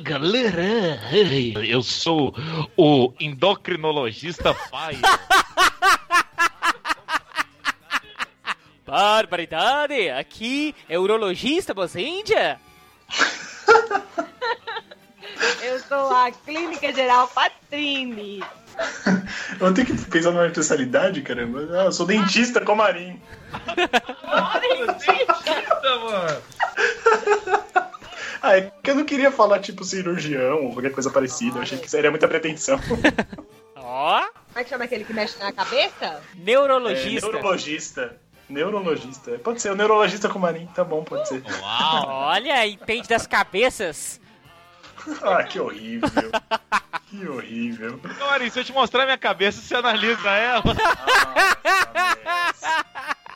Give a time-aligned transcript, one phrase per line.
[0.00, 1.00] Galera,
[1.64, 2.34] eu sou
[2.76, 4.98] o endocrinologista pai.
[8.84, 10.10] Barbaridade!
[10.10, 12.60] Aqui é urologista você Índia?
[15.62, 18.42] Eu sou a Clínica Geral Patrini.
[19.60, 21.66] Eu tenho que pensar numa universalidade, caramba.
[21.72, 23.20] Ah, eu sou dentista Comarim.
[24.86, 26.42] dentista, mano.
[28.44, 31.56] Ah, é que eu não queria falar tipo cirurgião ou qualquer coisa parecida.
[31.56, 32.78] Eu achei que seria muita pretensão.
[33.74, 34.20] Ó.
[34.20, 36.20] Como é que chama aquele que mexe na cabeça?
[36.34, 37.26] Neurologista.
[37.26, 38.20] É, neurologista.
[38.46, 39.38] Neurologista.
[39.38, 40.66] Pode ser, o neurologista Comarim.
[40.74, 41.42] Tá bom, pode ser.
[41.42, 42.06] Uau.
[42.06, 44.20] Olha, entende das cabeças.
[45.22, 46.10] Ah, que horrível.
[47.08, 47.98] Que horrível.
[48.18, 50.62] Comarim, se eu te mostrar minha cabeça, você analisa ela.
[52.24, 52.84] Nossa,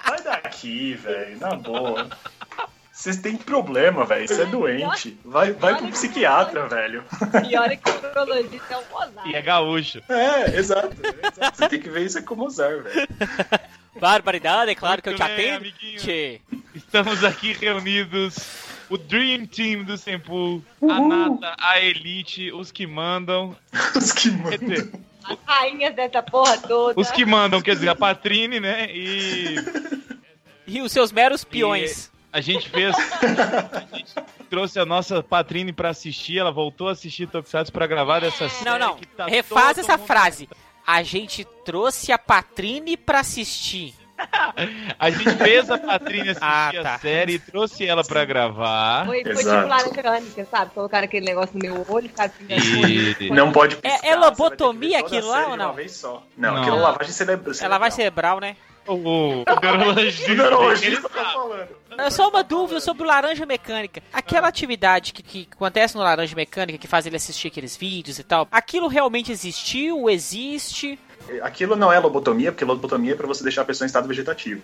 [0.05, 1.41] Sai daqui, velho.
[1.41, 2.09] Na boa.
[2.99, 4.27] Vocês têm problema, velho.
[4.27, 5.17] Você é doente.
[5.25, 7.05] Vai, vai pro psiquiatra, velho.
[7.47, 9.27] Pior é que o urologista é o Mozart.
[9.29, 10.03] E é gaúcho.
[10.09, 10.97] É, exato.
[11.01, 11.57] exato.
[11.57, 13.09] Você tem que ver isso é com o Mozart, velho.
[14.01, 15.73] Barbaridade, é claro que eu te bem, atendo.
[16.75, 18.37] Estamos aqui reunidos.
[18.91, 23.57] O Dream Team do Sempu, a Nata, a Elite, os que mandam.
[23.95, 24.91] Os que mandam.
[25.23, 26.99] As rainhas dessa porra toda.
[26.99, 28.89] os que mandam, quer dizer, a Patrine, né?
[28.91, 29.57] E
[30.67, 32.11] E os seus meros peões.
[32.33, 32.95] A gente fez.
[32.97, 34.15] A gente
[34.51, 38.65] trouxe a nossa Patrine pra assistir, ela voltou a assistir Tokusatsu pra gravar essa série.
[38.71, 38.97] Não, não.
[38.97, 40.49] que tá Refaz essa mundo- frase.
[40.87, 43.95] A gente trouxe a Patrine pra assistir.
[44.99, 46.95] A gente fez a Patrine assistir Ah, tá.
[46.97, 49.07] a série e trouxe ela pra gravar.
[49.07, 49.57] Foi, foi Exato.
[49.59, 50.03] tipo laranja
[50.51, 50.71] sabe?
[50.75, 53.35] Colocaram aquele negócio no meu olho, ficaram pingando E- coisa.
[53.35, 55.73] Não pode piscar, É- é lobotomia aquilo lá ou não?
[55.73, 56.25] vez só.
[56.37, 56.63] Não, Não.
[56.63, 57.55] aquilo é lavagem cerebral.
[57.61, 58.57] Ela vai cerebral, né?
[58.89, 60.33] O, o neurologista.
[60.33, 61.69] O neurologista tá falando.
[61.99, 64.03] É só uma dúvida sobre o Laranja Mecânica.
[64.13, 68.25] Aquela atividade que, que acontece no Laranja Mecânica, que faz ele assistir aqueles vídeos e
[68.25, 70.09] tal, aquilo realmente existiu?
[70.09, 70.99] Existe?
[71.43, 74.63] Aquilo não é lobotomia, porque lobotomia é pra você deixar a pessoa em estado vegetativo.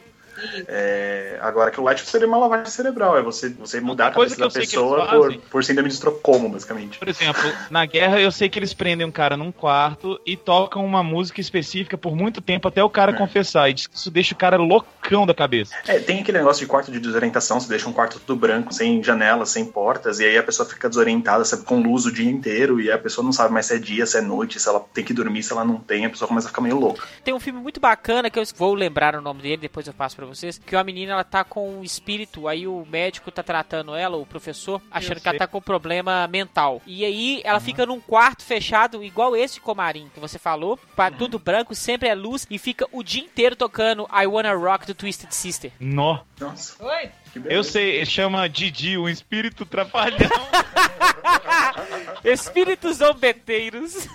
[0.69, 4.37] É, agora, aquilo lá tipo, seria uma lavagem cerebral, é você, você mudar a coisa
[4.37, 6.99] cabeça que da que pessoa por, por síndrome de Estocolmo, basicamente.
[6.99, 10.84] Por exemplo, na guerra eu sei que eles prendem um cara num quarto e tocam
[10.84, 13.15] uma música específica por muito tempo até o cara É.
[13.15, 13.69] confessar.
[13.71, 15.75] E diz que isso deixa o cara loucão da cabeça.
[15.87, 19.03] É, tem aquele negócio de quarto de desorientação, você deixa um quarto tudo branco, sem
[19.03, 22.81] janelas, sem portas, e aí a pessoa fica desorientada, sabe, com luz o dia inteiro,
[22.81, 25.05] e a pessoa não sabe mais se é dia, se é noite, se ela tem
[25.05, 27.06] que dormir, se ela não tem, a pessoa começa a ficar meio louca.
[27.22, 30.16] Tem um filme muito bacana que eu vou lembrar o nome dele, depois eu passo
[30.16, 30.59] pra vocês.
[30.59, 34.27] Que uma menina ela tá com um espírito, aí o médico tá tratando ela, o
[34.27, 36.81] professor, achando que ela tá com problema mental.
[36.87, 41.39] E aí ela fica num quarto fechado, igual esse Comarim que você falou, pa- tudo
[41.39, 45.31] branco, sempre é luz, e fica o dia inteiro tocando I Wanna Rock do Twisted
[45.33, 45.73] Sister.
[45.81, 46.21] Nó.
[46.41, 47.11] Nossa, Oi?
[47.45, 50.19] Eu sei, chama Didi, um espírito trapalhão.
[52.25, 54.09] Espíritos zombeteiros.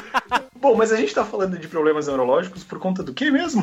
[0.60, 3.62] Bom, mas a gente tá falando de problemas neurológicos por conta do que mesmo?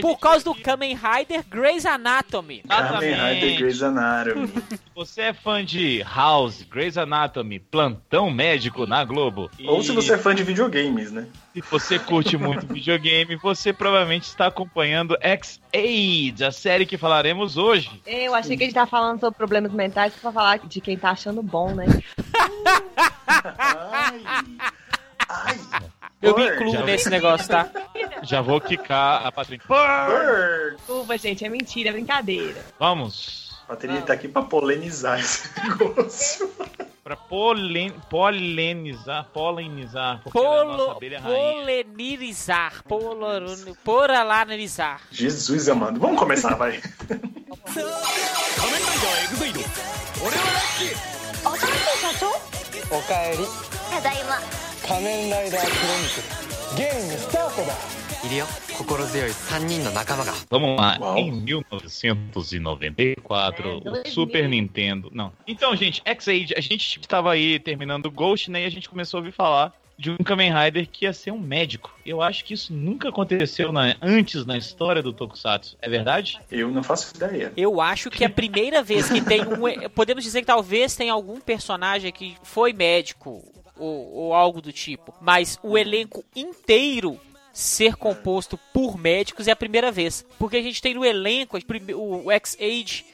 [0.00, 2.62] Por causa do Kamen Rider Grey's Anatomy.
[2.68, 4.52] Kamen Rider Grey's Anatomy.
[4.94, 9.50] Você é fã de House, Grey's Anatomy, Plantão Médico na Globo.
[9.66, 11.26] Ou se você é fã de videogames, né?
[11.54, 17.90] Se você curte muito videogame, você provavelmente está acompanhando X-Aid, a série que falaremos hoje.
[18.06, 21.10] Eu achei que a gente tava falando sobre problemas mentais pra falar de quem tá
[21.10, 21.86] achando bom, né?
[23.68, 24.22] Ai,
[25.28, 25.58] ai.
[26.20, 27.68] Eu me incluo já- nesse negócio, tá?
[28.22, 29.66] Já vou quicar a Patrícia.
[29.68, 30.76] Bird.
[30.76, 32.64] Desculpa, gente, é mentira, é brincadeira.
[32.78, 33.50] Vamos.
[33.64, 36.51] A Patrícia tá aqui pra polemizar esse negócio
[37.12, 41.84] para polen, polenizar, polenizar, é Polo, a nossa abelha rainha.
[42.94, 45.00] Polenizar.
[45.10, 46.80] Jesus amado, vamos começar, vai.
[52.90, 53.46] Okaeri.
[53.90, 54.38] Tadaima.
[54.86, 56.24] Kamen Rider Chronicles.
[56.76, 58.45] Game start いるよ
[58.77, 61.17] 心強い3人の仲間が Vamos lá, Uau.
[61.17, 64.11] em 1994, É, o 2000.
[64.13, 65.09] Super Nintendo.
[65.13, 65.31] Não.
[65.47, 68.63] Então, gente, X-Age, a gente estava aí terminando o Ghost, né?
[68.63, 71.39] E a gente começou a ouvir falar de um Kamen Rider que ia ser um
[71.39, 71.91] médico.
[72.05, 75.75] Eu acho que isso nunca aconteceu na- antes na história do Tokusatsu.
[75.81, 76.39] É verdade?
[76.51, 77.51] Eu não faço ideia.
[77.57, 79.89] Eu acho que é a primeira vez que tem um.
[79.89, 83.43] Podemos dizer que talvez tenha algum personagem que foi médico
[83.75, 85.13] ou, ou algo do tipo.
[85.19, 87.19] Mas o elenco inteiro
[87.52, 90.24] ser composto por médicos é a primeira vez.
[90.38, 91.58] Porque a gente tem no elenco
[91.94, 93.04] o X-Age,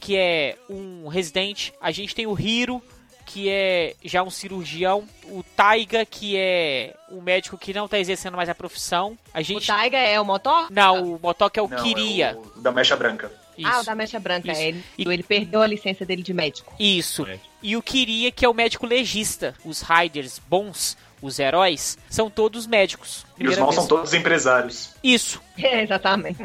[0.00, 1.72] que é um residente.
[1.80, 2.82] A gente tem o Hiro,
[3.24, 5.04] que é já um cirurgião.
[5.24, 9.18] O Taiga, que é um médico que não está exercendo mais a profissão.
[9.34, 9.66] A O gente.
[9.66, 10.70] Taiga é o motor?
[10.70, 12.26] Não, o Motoca é o Não, Kiria.
[12.28, 13.32] é o da mecha branca.
[13.58, 13.68] Isso.
[13.68, 14.52] Ah, o da mecha branca.
[14.52, 14.60] Isso.
[14.60, 16.74] Ele, E- ele perdeu a licença dele de médico.
[16.78, 17.26] Isso.
[17.26, 17.40] É.
[17.62, 19.54] E o Kiria, que é o médico legista.
[19.64, 23.25] Os Riders bons, os heróis, são todos médicos.
[23.38, 24.90] E os maus são todos empresários.
[25.02, 25.40] Isso.
[25.58, 26.36] É, exatamente.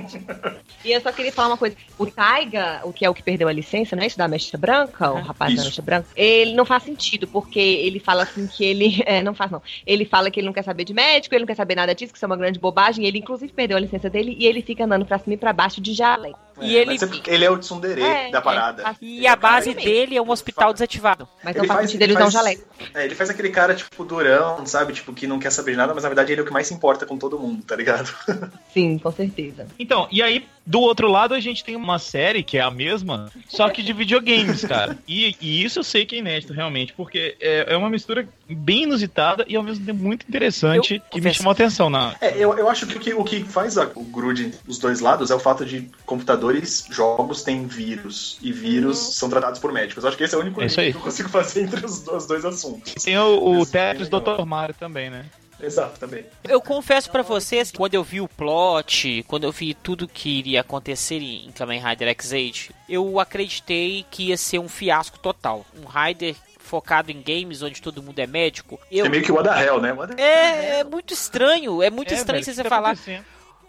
[0.85, 1.75] e eu só queria falar uma coisa.
[1.99, 4.07] O Taiga, o que é o que perdeu a licença, né?
[4.07, 5.65] Isso da mecha branca, o rapaz da Isso.
[5.69, 9.03] mecha branca, ele não faz sentido, porque ele fala assim que ele.
[9.05, 9.61] É, não faz não.
[9.85, 12.13] Ele fala que ele não quer saber de médico, ele não quer saber nada disso,
[12.13, 13.05] que isso é uma grande bobagem.
[13.05, 15.81] Ele, inclusive, perdeu a licença dele e ele fica andando pra cima e pra baixo
[15.81, 16.39] de jaleco.
[16.61, 18.83] E É, ele- mas é ele é o tsundere É, da é, parada.
[18.83, 21.27] faz- E a base dele é um hospital desativado.
[21.43, 22.63] Mas Ele não faz, faz- sentido ele ele usar um jaleco.
[22.93, 24.93] É, ele faz aquele cara, tipo, durão, sabe?
[24.93, 26.67] Tipo, que não quer saber de nada, mas na verdade ele é o que mais
[26.67, 28.11] se importa com todo mundo, tá ligado?
[28.73, 29.67] Sim, com certeza.
[29.77, 33.31] Então, e aí, do outro lado, a gente tem uma série que é a mesma,
[33.47, 34.97] só que de videogames, cara.
[35.07, 38.83] E, e isso eu sei que é inédito, realmente, porque é, é uma mistura bem
[38.83, 42.15] inusitada e ao mesmo tempo muito interessante Eu que me chamou a atenção na.
[42.19, 44.99] É, eu, eu acho que o que, o que faz a- o grude os dois
[45.01, 48.39] lados é o fato de computadores, jogos têm vírus.
[48.41, 50.03] E vírus são tratados por médicos.
[50.03, 50.91] Eu acho que esse é o único É isso link aí.
[50.93, 52.93] que eu consigo fazer entre os dois, os dois assuntos.
[53.03, 54.09] Tem o, o é Tetris.
[54.09, 54.45] Dr.
[54.45, 55.25] Mario também, né?
[55.61, 56.25] Exato, também.
[56.43, 60.29] Eu confesso pra vocês que quando eu vi o plot, quando eu vi tudo que
[60.39, 65.65] iria acontecer em Kamen Rider X-Age, eu acreditei que ia ser um fiasco total.
[65.75, 68.79] Um Rider focado em games onde todo mundo é médico.
[68.89, 69.05] Eu...
[69.05, 69.91] É meio que o What the Hell, né?
[69.93, 72.97] What É, é muito estranho, é muito É, estranho velho, você o que tá falar.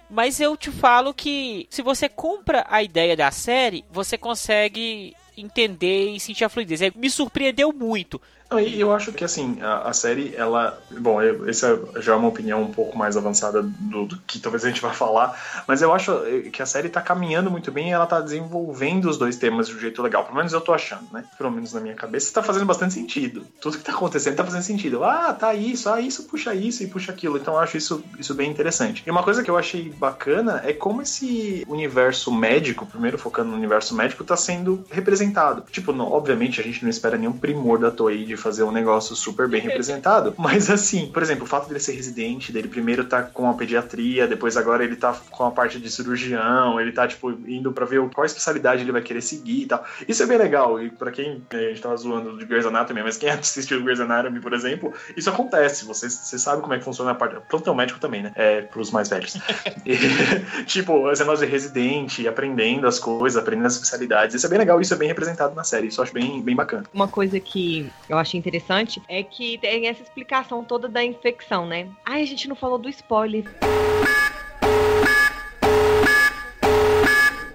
[0.08, 6.10] Mas eu te falo que se você compra a ideia da série, você consegue entender
[6.10, 6.82] e sentir a fluidez.
[6.82, 8.20] É, Me surpreendeu muito.
[8.60, 10.78] E eu acho que assim, a, a série, ela.
[10.90, 14.64] Bom, eu, essa já é uma opinião um pouco mais avançada do, do que talvez
[14.64, 17.88] a gente vá falar, mas eu acho eh, que a série tá caminhando muito bem
[17.88, 20.25] e ela tá desenvolvendo os dois temas de um jeito legal.
[20.25, 21.25] Pelo menos eu tô achando, né?
[21.37, 23.46] Pelo menos na minha cabeça, tá fazendo bastante sentido.
[23.60, 25.05] Tudo que tá acontecendo tá fazendo sentido.
[25.05, 27.37] Ah, tá isso, ah, isso puxa isso e puxa aquilo.
[27.38, 29.02] Então eu acho isso, isso bem interessante.
[29.06, 33.56] E uma coisa que eu achei bacana é como esse universo médico, primeiro focando no
[33.56, 35.64] universo médico, tá sendo representado.
[35.70, 39.14] Tipo, não- obviamente a gente não espera nenhum primor da Toei de fazer um negócio
[39.14, 43.22] super bem representado, mas assim, por exemplo, o fato dele ser residente, dele primeiro tá
[43.22, 47.30] com a pediatria, depois agora ele tá com a parte de cirurgião, ele tá, tipo,
[47.46, 49.84] indo pra ver qual especialidade ele vai querer seguir e tal.
[50.06, 53.16] Isso é bem legal, e pra quem, a gente tava zoando de Grey's Anatomy, mas
[53.16, 57.12] quem assistiu Grey's Anatomy, por exemplo, isso acontece, você, você sabe como é que funciona
[57.12, 59.36] a parte, plantão médico também, né, é, pros mais velhos.
[59.84, 64.58] E, tipo, esse negócio de residente, aprendendo as coisas, aprendendo as especialidades, isso é bem
[64.58, 66.84] legal, isso é bem representado na série, isso eu acho bem, bem bacana.
[66.92, 71.88] Uma coisa que eu achei interessante é que tem essa explicação toda da infecção, né?
[72.05, 73.44] Ai, a gente não falou do spoiler.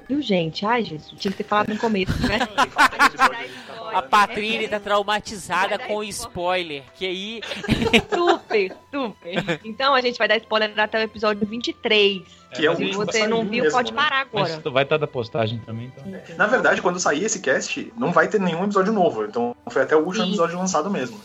[0.07, 0.65] Viu, gente?
[0.65, 2.39] Ai, Jesus, tinha que ter falado no começo, né?
[3.93, 6.83] A Patrícia tá traumatizada com o spoiler.
[6.95, 7.41] Que aí.
[8.13, 9.59] Super, super.
[9.63, 12.21] Então a gente vai dar spoiler até o episódio 23.
[12.53, 14.01] Que é o Se você não viu, mesmo, pode né?
[14.01, 14.61] parar Mas agora.
[14.61, 16.05] tu vai estar da postagem também, então.
[16.35, 19.25] Na verdade, quando sair esse cast, não vai ter nenhum episódio novo.
[19.25, 20.29] Então foi até o último Sim.
[20.31, 21.19] episódio lançado mesmo.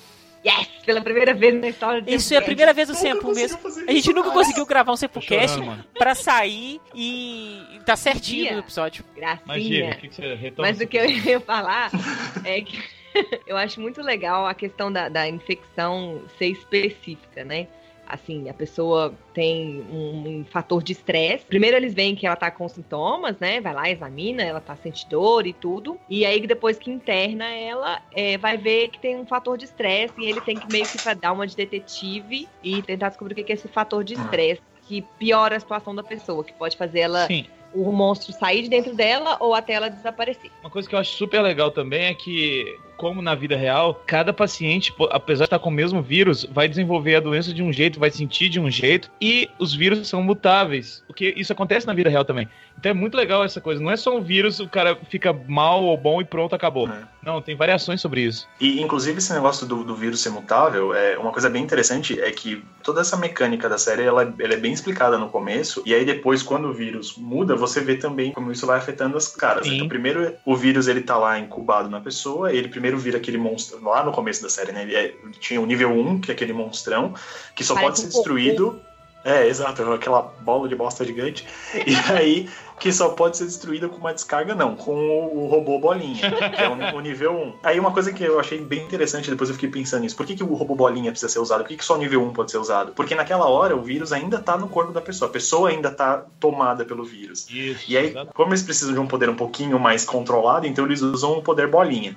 [0.44, 0.68] Yes!
[0.84, 3.58] Pela primeira vez na história de Isso é a primeira vez do Sempo mesmo.
[3.86, 5.84] A gente nunca conseguiu gravar um Sempocast mano.
[5.96, 8.52] pra sair e tá certinho Dia.
[8.54, 9.04] no episódio.
[9.46, 9.96] Mas, Gíria, Gracinha.
[9.96, 10.68] o que, que você retoma?
[10.68, 11.90] Mas o que eu ia falar
[12.44, 12.82] é que
[13.46, 17.68] eu acho muito legal a questão da, da infecção ser específica, né?
[18.12, 21.46] Assim, a pessoa tem um, um fator de estresse.
[21.46, 23.60] Primeiro eles veem que ela tá com sintomas, né?
[23.60, 25.98] Vai lá, examina, ela tá sente dor e tudo.
[26.10, 30.14] E aí depois que interna ela, é, vai ver que tem um fator de estresse
[30.18, 33.44] e ele tem que meio que dar uma de detetive e tentar descobrir o que
[33.44, 37.00] que é esse fator de estresse que piora a situação da pessoa, que pode fazer
[37.00, 40.50] ela, Sim, o monstro sair de dentro dela ou até ela desaparecer.
[40.60, 42.64] uma coisa que eu acho super legal também é que,
[43.02, 47.16] como na vida real, cada paciente, apesar de estar com o mesmo vírus, vai desenvolver
[47.16, 51.02] a doença de um jeito, vai sentir de um jeito, e os vírus são mutáveis.
[51.08, 52.48] Porque isso acontece na vida real também.
[52.78, 53.82] Então é muito legal essa coisa.
[53.82, 56.88] Não é só um vírus, o cara fica mal ou bom e pronto, acabou.
[56.88, 57.02] É.
[57.24, 58.48] Não, tem variações sobre isso.
[58.60, 62.30] E, inclusive, esse negócio do, do vírus ser mutável, é, uma coisa bem interessante é
[62.30, 66.04] que toda essa mecânica da série, ela, ela é bem explicada no começo, e aí
[66.04, 69.66] depois, quando o vírus muda, você vê também como isso vai afetando as caras.
[69.66, 69.76] Sim.
[69.76, 73.82] Então, primeiro, o vírus, ele tá lá incubado na pessoa, ele primeiro vira aquele monstro,
[73.82, 74.82] lá no começo da série, né?
[74.82, 77.14] Ele é- tinha o nível 1, que é aquele monstrão,
[77.54, 78.80] que só Parece pode ser um destruído...
[79.24, 81.46] É, exato, aquela bola de bosta gigante.
[81.86, 82.48] E aí,
[82.80, 86.60] que só pode ser destruída com uma descarga, não, com o, o robô bolinha, que
[86.60, 87.54] é o, o nível 1.
[87.62, 90.34] Aí uma coisa que eu achei bem interessante, depois eu fiquei pensando nisso, por que,
[90.34, 91.60] que o robô bolinha precisa ser usado?
[91.60, 92.90] Por que, que só o nível 1 pode ser usado?
[92.92, 96.24] Porque naquela hora o vírus ainda tá no corpo da pessoa, a pessoa ainda tá
[96.40, 97.48] tomada pelo vírus.
[97.48, 97.84] Isso.
[97.86, 101.38] E aí, como eles precisam de um poder um pouquinho mais controlado, então eles usam
[101.38, 102.16] o poder bolinha.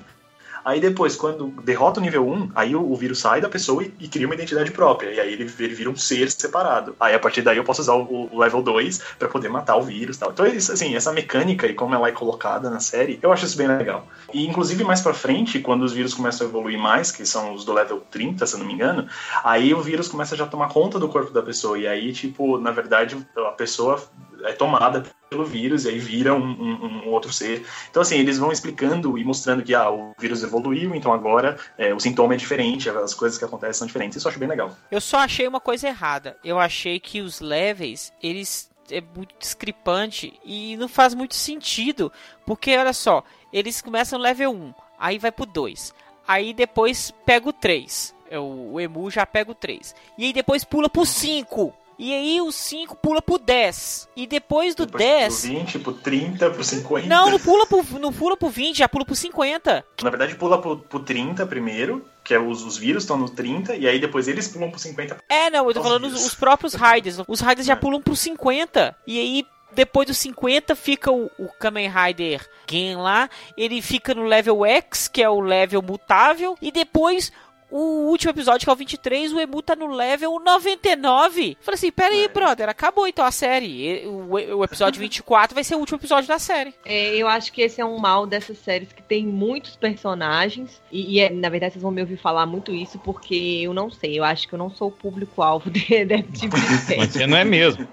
[0.66, 3.94] Aí depois, quando derrota o nível 1, aí o, o vírus sai da pessoa e,
[4.00, 5.12] e, cria uma identidade própria.
[5.12, 6.96] E aí ele, ele vira um ser separado.
[7.00, 9.84] Aí a partir daí eu posso usar o, o level 2 para poder matar o
[9.84, 10.32] vírus e tal.
[10.32, 13.56] Então, isso, assim, essa mecânica e como ela é colocada na série, eu acho isso
[13.56, 14.08] bem legal.
[14.34, 17.64] E inclusive mais pra frente, quando os vírus começam a evoluir mais, que são os
[17.64, 19.08] do level 30, se eu não me engano,
[19.44, 21.78] aí o vírus começa já a tomar conta do corpo da pessoa.
[21.78, 24.02] E aí, tipo, na verdade, a pessoa
[24.44, 27.66] é tomada pelo vírus e aí vira um, um, um, outro ser.
[27.90, 31.94] Então, assim, eles vão explicando e mostrando que ah, o vírus evoluiu, então agora é,
[31.94, 34.18] o sintoma é diferente, as coisas que acontecem são diferentes.
[34.18, 34.76] Isso eu acho bem legal.
[34.92, 36.38] Eu só achei uma coisa errada.
[36.44, 42.12] Eu achei que os levels, eles é muito discrepante e não faz muito sentido,
[42.46, 45.94] porque olha só, eles começam no level 1, aí vai pro 2,
[46.28, 50.64] aí depois pega o 3, é, o Emu já pega o 3, e aí depois
[50.64, 51.74] pula pro 5.
[51.98, 54.10] E aí o 5 pula pro 10.
[54.16, 55.42] E depois do depois 10.
[55.42, 57.08] Pro 20, pro 30, pro 50.
[57.08, 59.86] Não, não pula pro, não pula pro 20, já pula pro 50.
[60.04, 63.76] Na verdade, pula pro, pro 30 primeiro, que é os, os vírus estão no 30,
[63.76, 65.18] e aí depois eles pulam pro 50.
[65.30, 67.18] É, não, eu tô falando os, os, próprios Raiders.
[67.28, 67.72] Os Raiders é.
[67.72, 68.96] já pulam pro 50.
[69.08, 74.24] E aí depois dos 50 fica o, o Kamen Rider Gen lá, ele fica no
[74.24, 77.32] level X, que é o level mutável, e depois
[77.78, 81.58] o último episódio, que é o 23, o Emu tá no level 99.
[81.60, 82.28] Falei assim, pera aí, é.
[82.30, 84.08] brother, acabou então a série.
[84.08, 86.74] O, o episódio 24 vai ser o último episódio da série.
[86.86, 90.82] É, eu acho que esse é um mal dessas séries que tem muitos personagens.
[90.90, 93.92] E, e é, na verdade, vocês vão me ouvir falar muito isso, porque eu não
[93.92, 94.18] sei.
[94.18, 97.86] Eu acho que eu não sou o público-alvo de, tipo de você não é mesmo.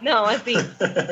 [0.00, 0.54] Não, assim,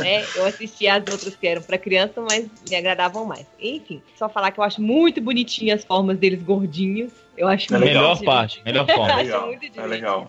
[0.00, 3.47] né, eu assisti as outras que eram para criança, mas me agradavam mais.
[3.61, 7.12] Enfim, só falar que eu acho muito bonitinho as formas deles gordinhos.
[7.37, 9.09] Eu acho é melhor parte, melhor forma.
[9.18, 9.50] É legal.
[9.76, 10.26] É legal.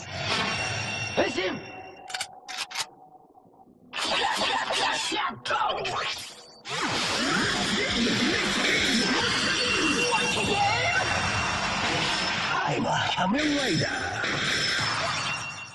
[12.69, 14.68] I'm a Kamen Rider.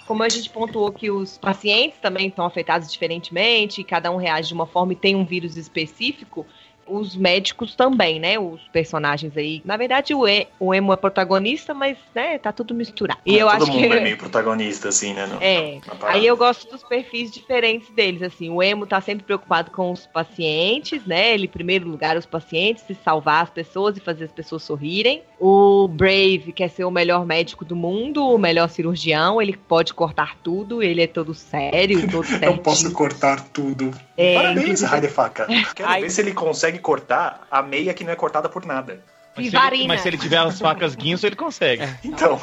[0.06, 4.54] Como a gente pontuou que os pacientes também estão afetados diferentemente, cada um reage de
[4.54, 6.46] uma forma e tem um vírus específico,
[6.87, 8.38] os médicos também, né?
[8.38, 9.62] Os personagens aí.
[9.64, 13.21] Na verdade, o, e, o Emo é protagonista, mas, né, tá tudo misturado.
[13.25, 13.95] E é, eu todo acho mundo que...
[13.95, 15.26] é meio protagonista, assim, né?
[15.26, 15.81] No, é.
[16.03, 18.50] Aí eu gosto dos perfis diferentes deles, assim.
[18.50, 21.35] O Emo tá sempre preocupado com os pacientes, né?
[21.35, 25.23] Ele, em primeiro lugar, os pacientes, se salvar as pessoas e fazer as pessoas sorrirem.
[25.38, 30.37] O Brave quer ser o melhor médico do mundo, o melhor cirurgião, ele pode cortar
[30.43, 32.45] tudo, ele é todo sério, todo certinho.
[32.55, 33.91] Eu posso cortar tudo.
[34.17, 35.47] É, Parabéns, Raide Faca.
[35.75, 39.02] Quero ver se ele consegue cortar a meia que não é cortada por nada.
[39.37, 41.83] Mas se, ele, mas se ele tiver as facas guinso, ele consegue.
[41.83, 41.99] É.
[42.04, 42.40] Então.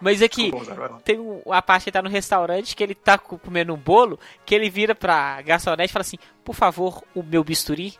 [0.00, 0.50] Mas é que
[1.04, 4.68] tem a parte que tá no restaurante que ele tá comendo um bolo, que ele
[4.68, 7.94] vira pra garçonete e fala assim: por favor, o meu bisturi.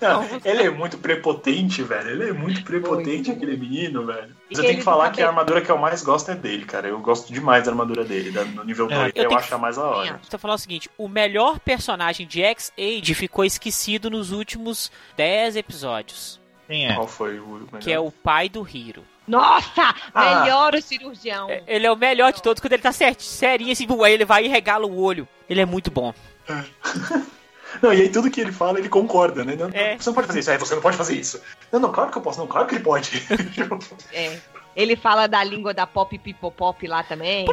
[0.00, 2.10] Não, ele é muito prepotente, velho.
[2.10, 3.32] Ele é muito prepotente, muito.
[3.32, 4.34] aquele menino, velho.
[4.48, 6.88] Mas eu tenho que falar que a armadura que eu mais gosto é dele, cara.
[6.88, 9.00] Eu gosto demais da armadura dele, no nível 2.
[9.00, 10.20] É, eu, eu acho a mais a hora.
[10.28, 16.40] Tô falando o seguinte: o melhor personagem de X-Age ficou esquecido nos últimos 10 episódios.
[16.66, 16.94] Quem é?
[16.94, 17.80] Qual foi o melhor?
[17.80, 19.04] Que é o pai do Hiro.
[19.26, 19.94] Nossa!
[20.12, 20.40] Ah.
[20.40, 21.48] Melhor o cirurgião.
[21.48, 24.44] É, ele é o melhor de todos quando ele tá certo, serinho assim, ele vai
[24.44, 25.28] e regala o olho.
[25.48, 26.12] Ele é muito bom.
[26.48, 26.64] É.
[27.80, 29.56] Não, e aí tudo que ele fala, ele concorda, né?
[29.56, 29.96] Não, é.
[29.96, 31.40] Você não pode fazer isso, é, você não pode fazer isso.
[31.70, 33.22] Não, não, claro que eu posso, não, claro que ele pode.
[34.12, 34.38] é.
[34.74, 37.44] Ele fala da língua da pop pipopop lá também.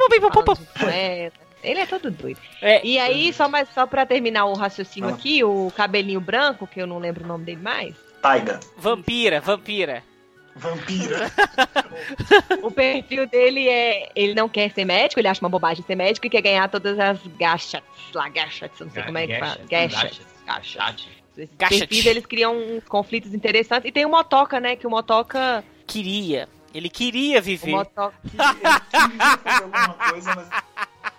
[1.62, 2.40] Ele é todo doido.
[2.62, 2.86] É.
[2.86, 5.14] E aí, só, mais, só pra terminar o raciocínio ah.
[5.14, 7.96] aqui, o cabelinho branco, que eu não lembro o nome dele mais.
[8.22, 8.60] Taiga.
[8.78, 10.04] Vampira, vampira.
[10.60, 11.32] Vampira.
[12.62, 14.12] o perfil dele é.
[14.16, 17.00] Ele não quer ser médico, ele acha uma bobagem ser médico e quer ganhar todas
[17.00, 19.60] as gachats lá, gachats, não sei como é que fala.
[19.70, 20.22] Gachats.
[20.46, 21.20] Gachats.
[21.38, 22.56] Esse perfil eles criam
[22.88, 23.88] conflitos interessantes.
[23.88, 24.76] E tem o Motoca, né?
[24.76, 25.64] Que o Motoca.
[25.88, 26.50] Queria.
[26.74, 27.74] Ele queria viver.
[27.74, 28.16] O Motoca.
[28.26, 30.50] ele queria fazer alguma coisa, mas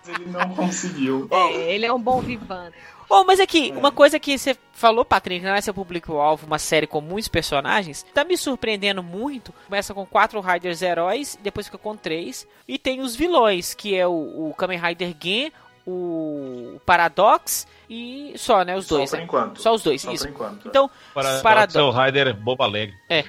[0.07, 1.27] ele não conseguiu.
[1.31, 2.73] É, ele é um bom vivano.
[3.11, 3.77] Bom, mas aqui, é.
[3.77, 8.05] uma coisa que você falou, Patrick, não é seu público-alvo, uma série com muitos personagens,
[8.13, 9.53] tá me surpreendendo muito.
[9.65, 12.47] Começa com quatro Riders heróis, depois fica com três.
[12.65, 15.51] E tem os vilões, que é o, o Kamen Rider Gen,
[15.85, 18.77] o Paradox e só, né?
[18.77, 19.09] Os dois.
[19.09, 19.25] Só por né?
[19.25, 19.61] enquanto.
[19.61, 20.29] Só os dois, só isso.
[20.29, 22.95] Enquanto, então, Paradox, Paradox é o Rider Boba Alegre.
[23.09, 23.25] É.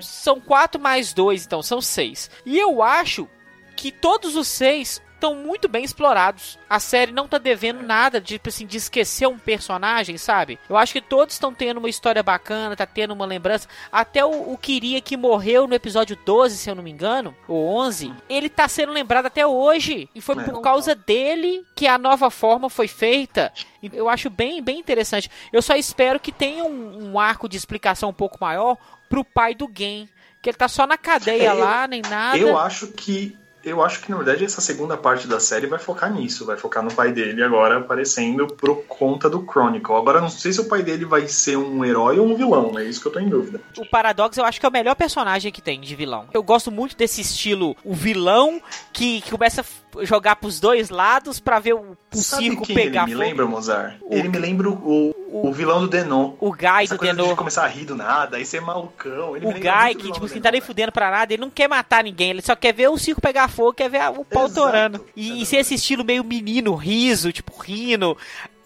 [0.00, 2.30] são quatro mais dois, então, são seis.
[2.46, 3.28] E eu acho
[3.74, 6.58] que todos os seis estão muito bem explorados.
[6.70, 10.58] A série não tá devendo nada de, tipo assim, de esquecer um personagem, sabe?
[10.68, 13.66] Eu acho que todos estão tendo uma história bacana, tá tendo uma lembrança.
[13.90, 17.66] Até o, o Kiria que morreu no episódio 12, se eu não me engano, ou
[17.78, 20.08] 11, ele tá sendo lembrado até hoje.
[20.14, 20.42] E foi É.
[20.44, 23.52] por causa dele que a nova forma foi feita.
[23.92, 25.30] Eu acho bem, bem interessante.
[25.52, 28.76] Eu só espero que tenha um, um arco de explicação um pouco maior
[29.08, 30.08] pro pai do Gen.
[30.42, 32.36] Que ele tá só na cadeia É, lá, nem nada.
[32.38, 33.36] Eu acho que.
[33.66, 36.84] Eu acho que, na verdade, essa segunda parte da série vai focar nisso, vai focar
[36.84, 39.96] no pai dele agora aparecendo por conta do Chronicle.
[39.96, 42.84] Agora, não sei se o pai dele vai ser um herói ou um vilão, é
[42.84, 43.60] isso que eu tô em dúvida.
[43.76, 46.28] O Paradox eu acho que é o melhor personagem que tem de vilão.
[46.32, 49.64] Eu gosto muito desse estilo, o vilão que, que começa a
[50.02, 53.24] jogar pros dois lados pra ver o, o circo pegar ele me fogo.
[53.24, 53.96] lembra, Mozart?
[54.02, 56.34] O- Ele me lembra o, o, o vilão do Denon.
[56.40, 57.28] O Guy Essa do coisa Denô.
[57.28, 59.36] de começar a rir do nada, aí ser malucão.
[59.36, 61.50] Ele O Guy, que, tipo do assim, Denon, tá nem fudendo pra nada, ele não
[61.50, 64.44] quer matar ninguém, ele só quer ver o circo pegar fogo, quer ver o pau
[64.46, 65.04] Exato, torando.
[65.16, 68.16] E, e ser esse estilo meio menino, riso, tipo, rindo,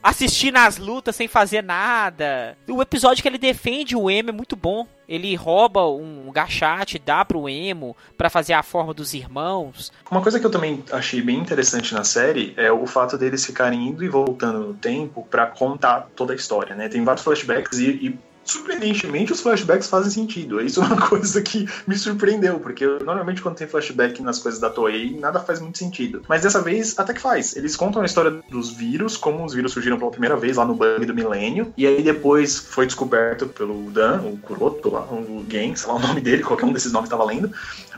[0.03, 2.57] assistindo as lutas sem fazer nada.
[2.69, 4.87] O episódio que ele defende o Emo é muito bom.
[5.09, 9.93] Ele rouba um gachate, dá pro Emo pra fazer a forma dos irmãos.
[10.09, 13.89] Uma coisa que eu também achei bem interessante na série é o fato deles ficarem
[13.89, 16.89] indo e voltando no tempo pra contar toda a história, né?
[16.89, 18.19] Tem vários flashbacks e, e,
[18.51, 20.61] surpreendentemente os flashbacks fazem sentido.
[20.61, 24.71] Isso é uma coisa que me surpreendeu, porque normalmente quando tem flashback nas coisas da
[24.71, 26.23] Toei, nada faz muito sentido.
[26.29, 27.57] Mas dessa vez até que faz.
[27.57, 30.75] Eles contam a história dos vírus, como os vírus surgiram pela primeira vez lá no
[30.75, 35.77] bug do milênio, e aí depois foi descoberto pelo Dan, o Kuroto, lá, o Gen,
[35.77, 37.51] sei lá o nome dele, qualquer um desses nomes tá valendo.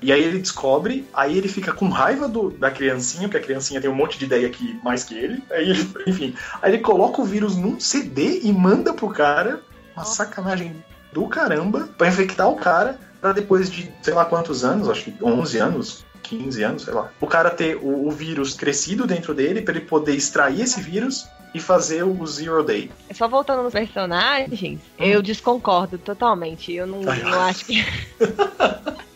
[0.02, 3.80] E aí ele descobre, aí ele fica com raiva do, da criancinha, porque a criancinha
[3.80, 5.42] tem um monte de ideia aqui mais que ele.
[5.50, 9.62] Aí ele, enfim, aí ele coloca o vírus num CD e manda pro cara
[9.96, 10.82] uma sacanagem
[11.12, 15.14] do caramba pra infectar o cara pra depois de sei lá quantos anos, acho que
[15.22, 17.10] 11 anos, 15 anos, sei lá.
[17.20, 21.26] O cara ter o, o vírus crescido dentro dele pra ele poder extrair esse vírus
[21.54, 22.90] e fazer o Zero Day.
[23.14, 26.72] Só voltando nos personagens, eu desconcordo totalmente.
[26.72, 27.84] Eu não, Ai, não acho que.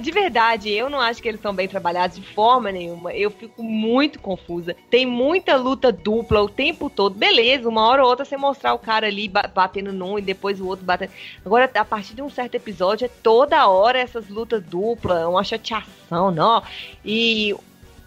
[0.00, 3.12] De verdade, eu não acho que eles são bem trabalhados de forma nenhuma.
[3.14, 4.74] Eu fico muito confusa.
[4.90, 7.14] Tem muita luta dupla o tempo todo.
[7.14, 10.60] Beleza, uma hora ou outra você mostrar o cara ali ba- batendo num e depois
[10.60, 11.12] o outro batendo.
[11.46, 16.30] Agora, a partir de um certo episódio, é toda hora essas lutas duplas, uma chateação,
[16.32, 16.62] não.
[17.04, 17.54] E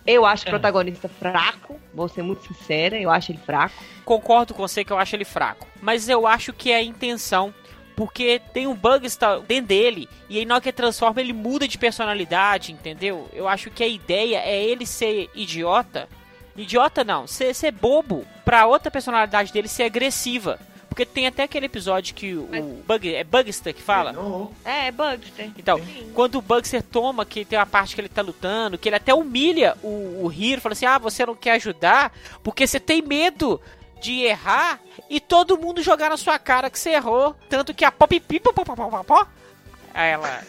[0.06, 0.52] eu acho o É.
[0.52, 3.76] protagonista fraco, vou ser muito sincera, eu acho ele fraco.
[4.04, 5.66] Concordo com você que eu acho ele fraco.
[5.82, 7.54] Mas eu acho que é a intenção.
[7.96, 10.10] Porque tem um bug está dentro dele.
[10.30, 13.30] E aí na hora que ele transforma, ele muda de personalidade, entendeu?
[13.34, 16.08] Eu acho que a ideia é ele ser idiota.
[16.56, 18.26] Idiota não, ser, ser bobo.
[18.46, 20.60] Pra outra personalidade dele ser agressiva.
[20.90, 24.12] Porque tem até aquele episódio que o Mas- Bug, é Bugster que fala?
[24.14, 25.50] Não, É, é Bugster.
[25.58, 26.12] Então, Sim.
[26.14, 29.12] quando o Bugster toma, que tem uma parte que ele tá lutando, que ele até
[29.12, 32.12] humilha o, o Hiro, fala assim: ah, você não quer ajudar
[32.44, 33.60] porque você tem medo
[34.04, 37.34] de errar e todo mundo jogar na sua cara que você errou.
[37.50, 39.26] Tanto que a Pop Pipa, pó, pó, pó,
[39.94, 40.42] aí ela.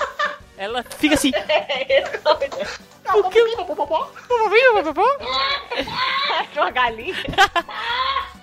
[0.56, 1.30] ela fica assim.
[3.12, 3.40] Por que-
[6.56, 7.14] uma galinha.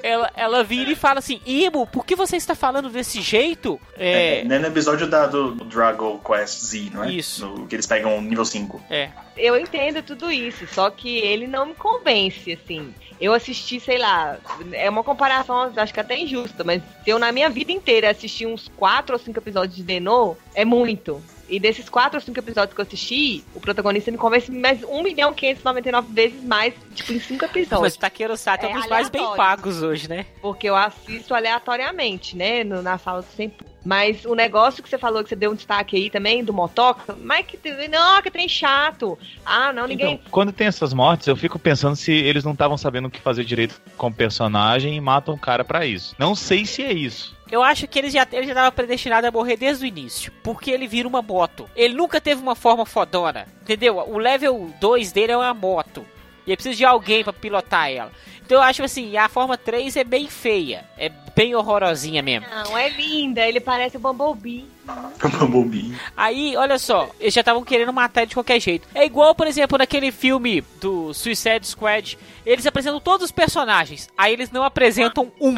[0.04, 3.80] Ela, ela vira e fala assim: Imo, por que você está falando desse jeito?
[3.98, 4.44] É, É.
[4.44, 7.12] né, no episódio da, do Dragon Quest Z, não é?
[7.12, 7.46] Isso.
[7.48, 8.82] No- que eles pegam nível 5.
[8.90, 9.10] É.
[9.38, 12.94] Eu entendo tudo isso, só que ele não me convence, assim.
[13.22, 14.38] Eu assisti, sei lá,
[14.74, 18.46] é uma comparação, acho que até injusta, mas se eu na minha vida inteira assisti
[18.46, 21.22] uns 4 ou 5 episódios de Denô, é muito.
[21.50, 25.02] E desses 4 ou 5 episódios que eu assisti, o protagonista me convence mais 1
[25.04, 27.82] milhão 599 vezes mais, tipo, em 5 episódios.
[27.82, 30.26] Mas o Takeru Sato é um É dos mais bem pagos hoje, né?
[30.42, 32.64] Porque eu assisto aleatoriamente, né?
[32.64, 33.66] no- na sala do sempre.
[33.84, 37.16] Mas o negócio que você falou, que você deu um destaque aí também, do motoca,
[37.22, 37.58] mas que
[37.88, 39.18] não, que tem chato.
[39.46, 40.16] Ah, não, ninguém.
[40.16, 43.22] Então, quando tem essas mortes, eu fico pensando se eles não estavam sabendo o que
[43.22, 46.14] fazer direito com o personagem e matam o cara pra isso.
[46.20, 47.36] Não sei se é isso.
[47.52, 50.32] Eu acho que ele já, ele já tava predestinado a morrer desde o início.
[50.44, 51.70] Porque ele vira uma moto.
[51.76, 53.48] Ele nunca teve uma forma fodona.
[53.62, 53.98] Entendeu?
[53.98, 56.06] O level 2 dele é uma moto.
[56.46, 58.12] E ele precisa de alguém pra pilotar ela.
[58.50, 60.84] Então eu acho assim, a forma 3 é bem feia.
[60.98, 62.48] É bem horrorosinha mesmo.
[62.50, 64.68] Não, é linda, ele parece o Bumblebee.
[65.40, 65.96] Bumblebee.
[66.18, 68.88] Aí, olha só, eles já estavam querendo matar ele de qualquer jeito.
[68.96, 72.18] É igual, por exemplo, naquele filme do Suicide Squad.
[72.44, 74.10] Eles apresentam todos os personagens.
[74.18, 75.56] Aí eles não apresentam um.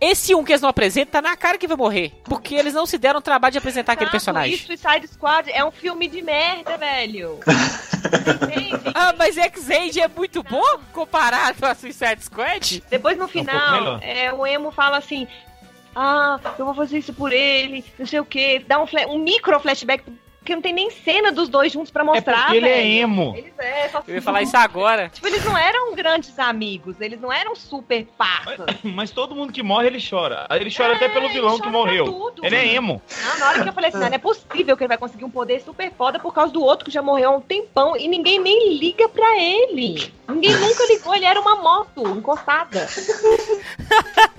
[0.00, 2.12] Esse um que eles não apresentam tá na cara que vai morrer.
[2.24, 4.54] Porque eles não se deram o trabalho de apresentar aquele personagem.
[4.54, 7.38] Isso, Suicide Squad é um filme de merda, velho.
[8.94, 12.82] Ah, mas X-Aid é muito bom comparado a Suicide Squad?
[12.88, 14.00] Depois no um pouco final, melhor.
[14.02, 15.28] é, o Emo fala assim:
[15.94, 19.58] Ah, eu vou fazer isso por ele, não sei o que, dá um, um micro
[19.60, 20.02] flashback.
[20.50, 23.34] Porque não tem nem cena dos dois juntos pra mostrar, é porque ele é emo.
[23.36, 25.08] Eles, é, só Eu ia falar isso agora.
[25.08, 28.66] Tipo, eles não eram grandes amigos, eles não eram super parças.
[28.82, 30.48] Mas todo mundo que morre, ele chora.
[30.50, 32.04] Ele chora até pelo É, vilão que morreu.
[32.06, 32.44] tudo.
[32.44, 33.00] Ele é emo.
[33.22, 35.24] Não, na hora que eu falei assim, não, não é possível que ele vai conseguir
[35.24, 38.08] um poder super foda por causa do outro que já morreu há um tempão e
[38.08, 40.12] ninguém nem liga pra ele.
[40.28, 42.88] Ninguém nunca ligou, ele era uma moto encostada.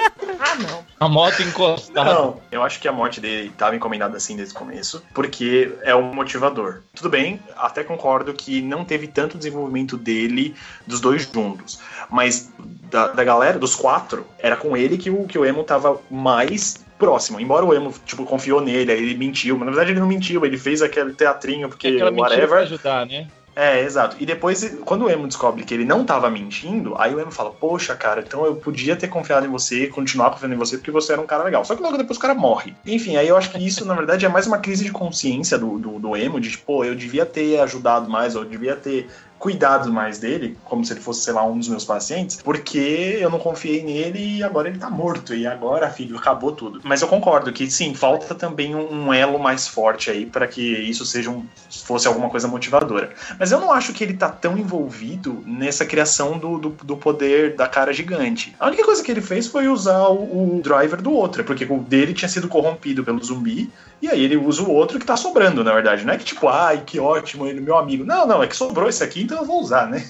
[0.41, 0.83] ah, não.
[0.99, 2.11] A moto encostada.
[2.11, 5.95] Não, eu acho que a morte dele estava encomendada assim desde o começo, porque é
[5.95, 6.81] um motivador.
[6.95, 10.55] Tudo bem, até concordo que não teve tanto desenvolvimento dele
[10.87, 12.51] dos dois juntos, mas
[12.89, 16.83] da, da galera, dos quatro, era com ele que o, que o Emo tava mais
[16.97, 17.39] próximo.
[17.39, 20.43] Embora o Emo, tipo, confiou nele, aí ele mentiu, mas na verdade ele não mentiu,
[20.43, 22.63] ele fez aquele teatrinho porque Aquela mentira pra whatever.
[22.63, 23.27] ajudar, né?
[23.61, 24.15] É, exato.
[24.19, 27.51] E depois, quando o Emo descobre que ele não tava mentindo, aí o Emo fala,
[27.51, 31.13] poxa, cara, então eu podia ter confiado em você, continuar confiando em você, porque você
[31.13, 31.63] era um cara legal.
[31.63, 32.73] Só que logo depois o cara morre.
[32.83, 35.77] Enfim, aí eu acho que isso, na verdade, é mais uma crise de consciência do,
[35.77, 39.07] do, do Emo, de tipo, pô, eu devia ter ajudado mais, eu devia ter
[39.41, 43.27] cuidado mais dele, como se ele fosse, sei lá, um dos meus pacientes, porque eu
[43.27, 45.33] não confiei nele e agora ele tá morto.
[45.33, 46.79] E agora, filho, acabou tudo.
[46.83, 51.03] Mas eu concordo que sim, falta também um, elo mais forte aí para que isso
[51.07, 51.43] seja um,
[51.83, 53.13] fosse alguma coisa motivadora.
[53.39, 57.55] Mas eu não acho que ele tá tão envolvido nessa criação do, do, do poder
[57.55, 58.55] da cara gigante.
[58.59, 61.79] A única coisa que ele fez foi usar o, o driver do outro, porque o
[61.79, 65.63] dele tinha sido corrompido pelo zumbi, e aí ele usa o outro que tá sobrando,
[65.63, 66.03] na verdade.
[66.03, 68.03] Não é que tipo, ai, que ótimo, ele meu amigo.
[68.03, 70.05] Não, não, é que sobrou esse aqui, então eu vou usar, né?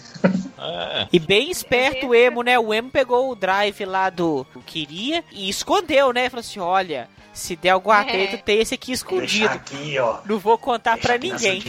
[0.60, 1.08] É.
[1.14, 2.58] E bem esperto o Emo, né?
[2.58, 6.30] O Emo pegou o drive lá do queria e escondeu, né?
[6.30, 8.02] Falou assim: olha, se der algum É.
[8.02, 9.54] atrito, tem esse aqui escondido.
[9.54, 10.18] aqui, ó.
[10.26, 11.64] Não vou contar Deixa pra aqui na ninguém.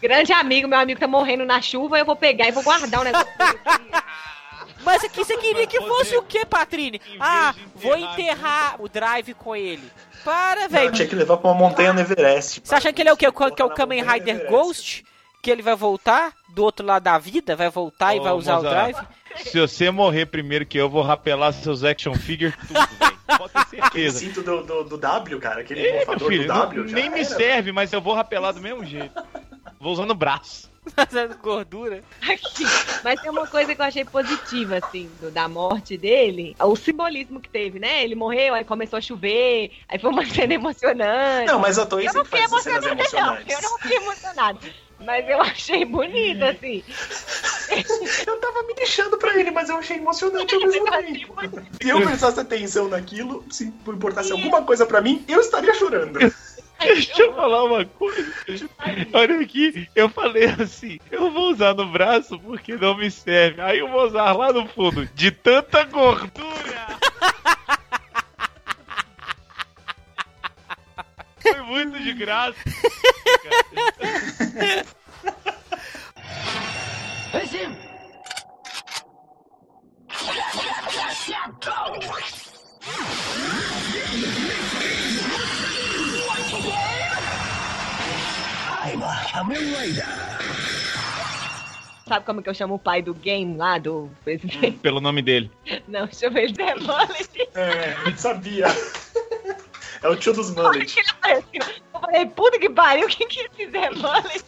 [0.00, 3.04] Grande amigo, meu amigo tá morrendo na chuva, eu vou pegar e vou guardar o
[3.04, 3.26] negócio.
[4.84, 7.00] Mas aqui você queria que Vai fosse o que, Patrine?
[7.18, 9.90] Ah, vou enterrar o drive com ele.
[10.24, 10.92] Para, velho.
[10.92, 12.60] tinha que levar pra uma montanha no Everest.
[12.62, 13.26] Você acha que ele é o quê?
[13.54, 14.48] Que é o Kamen Rider Everest.
[14.50, 15.04] Ghost?
[15.46, 17.54] Que ele vai voltar do outro lado da vida?
[17.54, 19.06] Vai voltar e vai usar o Mozart, drive?
[19.48, 23.16] Se você morrer primeiro que eu, vou rapelar seus action figures tudo, velho.
[23.38, 24.18] Pode ter Aquele certeza.
[24.18, 26.88] cinto do, do, do W, cara, aquele É, meu filho, do não- W.
[26.88, 27.24] já nem me era.
[27.28, 29.12] serve, mas eu vou rapelar do mesmo jeito.
[29.78, 30.68] Vou usando o braço.
[30.96, 32.02] Fazendo gordura.
[32.22, 32.64] Aqui.
[33.04, 36.56] Mas tem uma coisa que eu achei positiva, assim, do- da morte dele.
[36.60, 38.02] O simbolismo que teve, né?
[38.02, 41.46] Ele morreu, aí começou a chover, aí foi uma cena emocionante.
[41.52, 43.36] Não, mas a Toei eu não fiquei emocionada, não.
[43.48, 44.58] Eu não fiquei emocionada.
[45.04, 46.82] Mas eu achei bonito, assim.
[48.26, 51.62] Eu tava me deixando pra ele, mas eu achei emocionante ao mesmo tempo.
[51.80, 56.18] Se eu prestasse atenção naquilo, se importasse alguma coisa pra mim, eu estaria chorando.
[56.78, 58.32] Deixa eu falar uma coisa.
[59.12, 63.62] Olha aqui, eu falei assim, eu vou usar no braço porque não me serve.
[63.62, 66.98] Aí eu vou usar lá no fundo, de tanta gordura.
[71.52, 72.56] Foi muito de graça.
[92.08, 94.78] Sabe como que eu chamo o pai do game lá, do presidente?
[94.78, 95.50] Pelo nome dele.
[95.88, 97.48] Não, chama ele de Mullet.
[97.54, 98.66] É, eu sabia.
[100.06, 101.02] É o tio dos mullet.
[101.52, 104.44] Eu falei, puta que pariu, quem que fizer Mullet?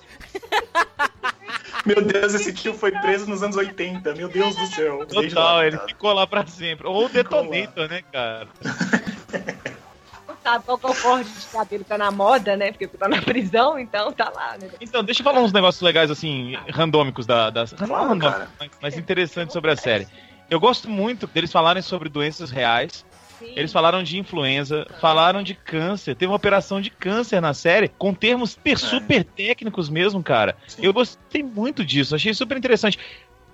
[1.84, 4.14] Meu Deus, esse tio foi preso nos anos 80.
[4.14, 5.04] Meu Deus do céu.
[5.04, 6.86] Total, lá, ele ficou lá pra sempre.
[6.86, 8.46] Ou o Detonator, né, cara?
[10.28, 12.70] Não sabe qual é corte de cabelo tá na moda, né?
[12.70, 14.68] Porque tá na prisão, então tá lá, né?
[14.80, 17.50] Então, deixa eu falar uns negócios legais, assim, randômicos da.
[17.50, 18.16] da não
[18.60, 20.06] mas, mas interessantes sobre a série.
[20.48, 23.04] Eu gosto muito deles falarem sobre doenças reais.
[23.38, 23.52] Sim.
[23.56, 26.14] Eles falaram de influenza, falaram de câncer.
[26.14, 30.56] Teve uma operação de câncer na série, com termos per- super técnicos mesmo, cara.
[30.66, 30.82] Sim.
[30.84, 32.98] Eu gostei muito disso, achei super interessante.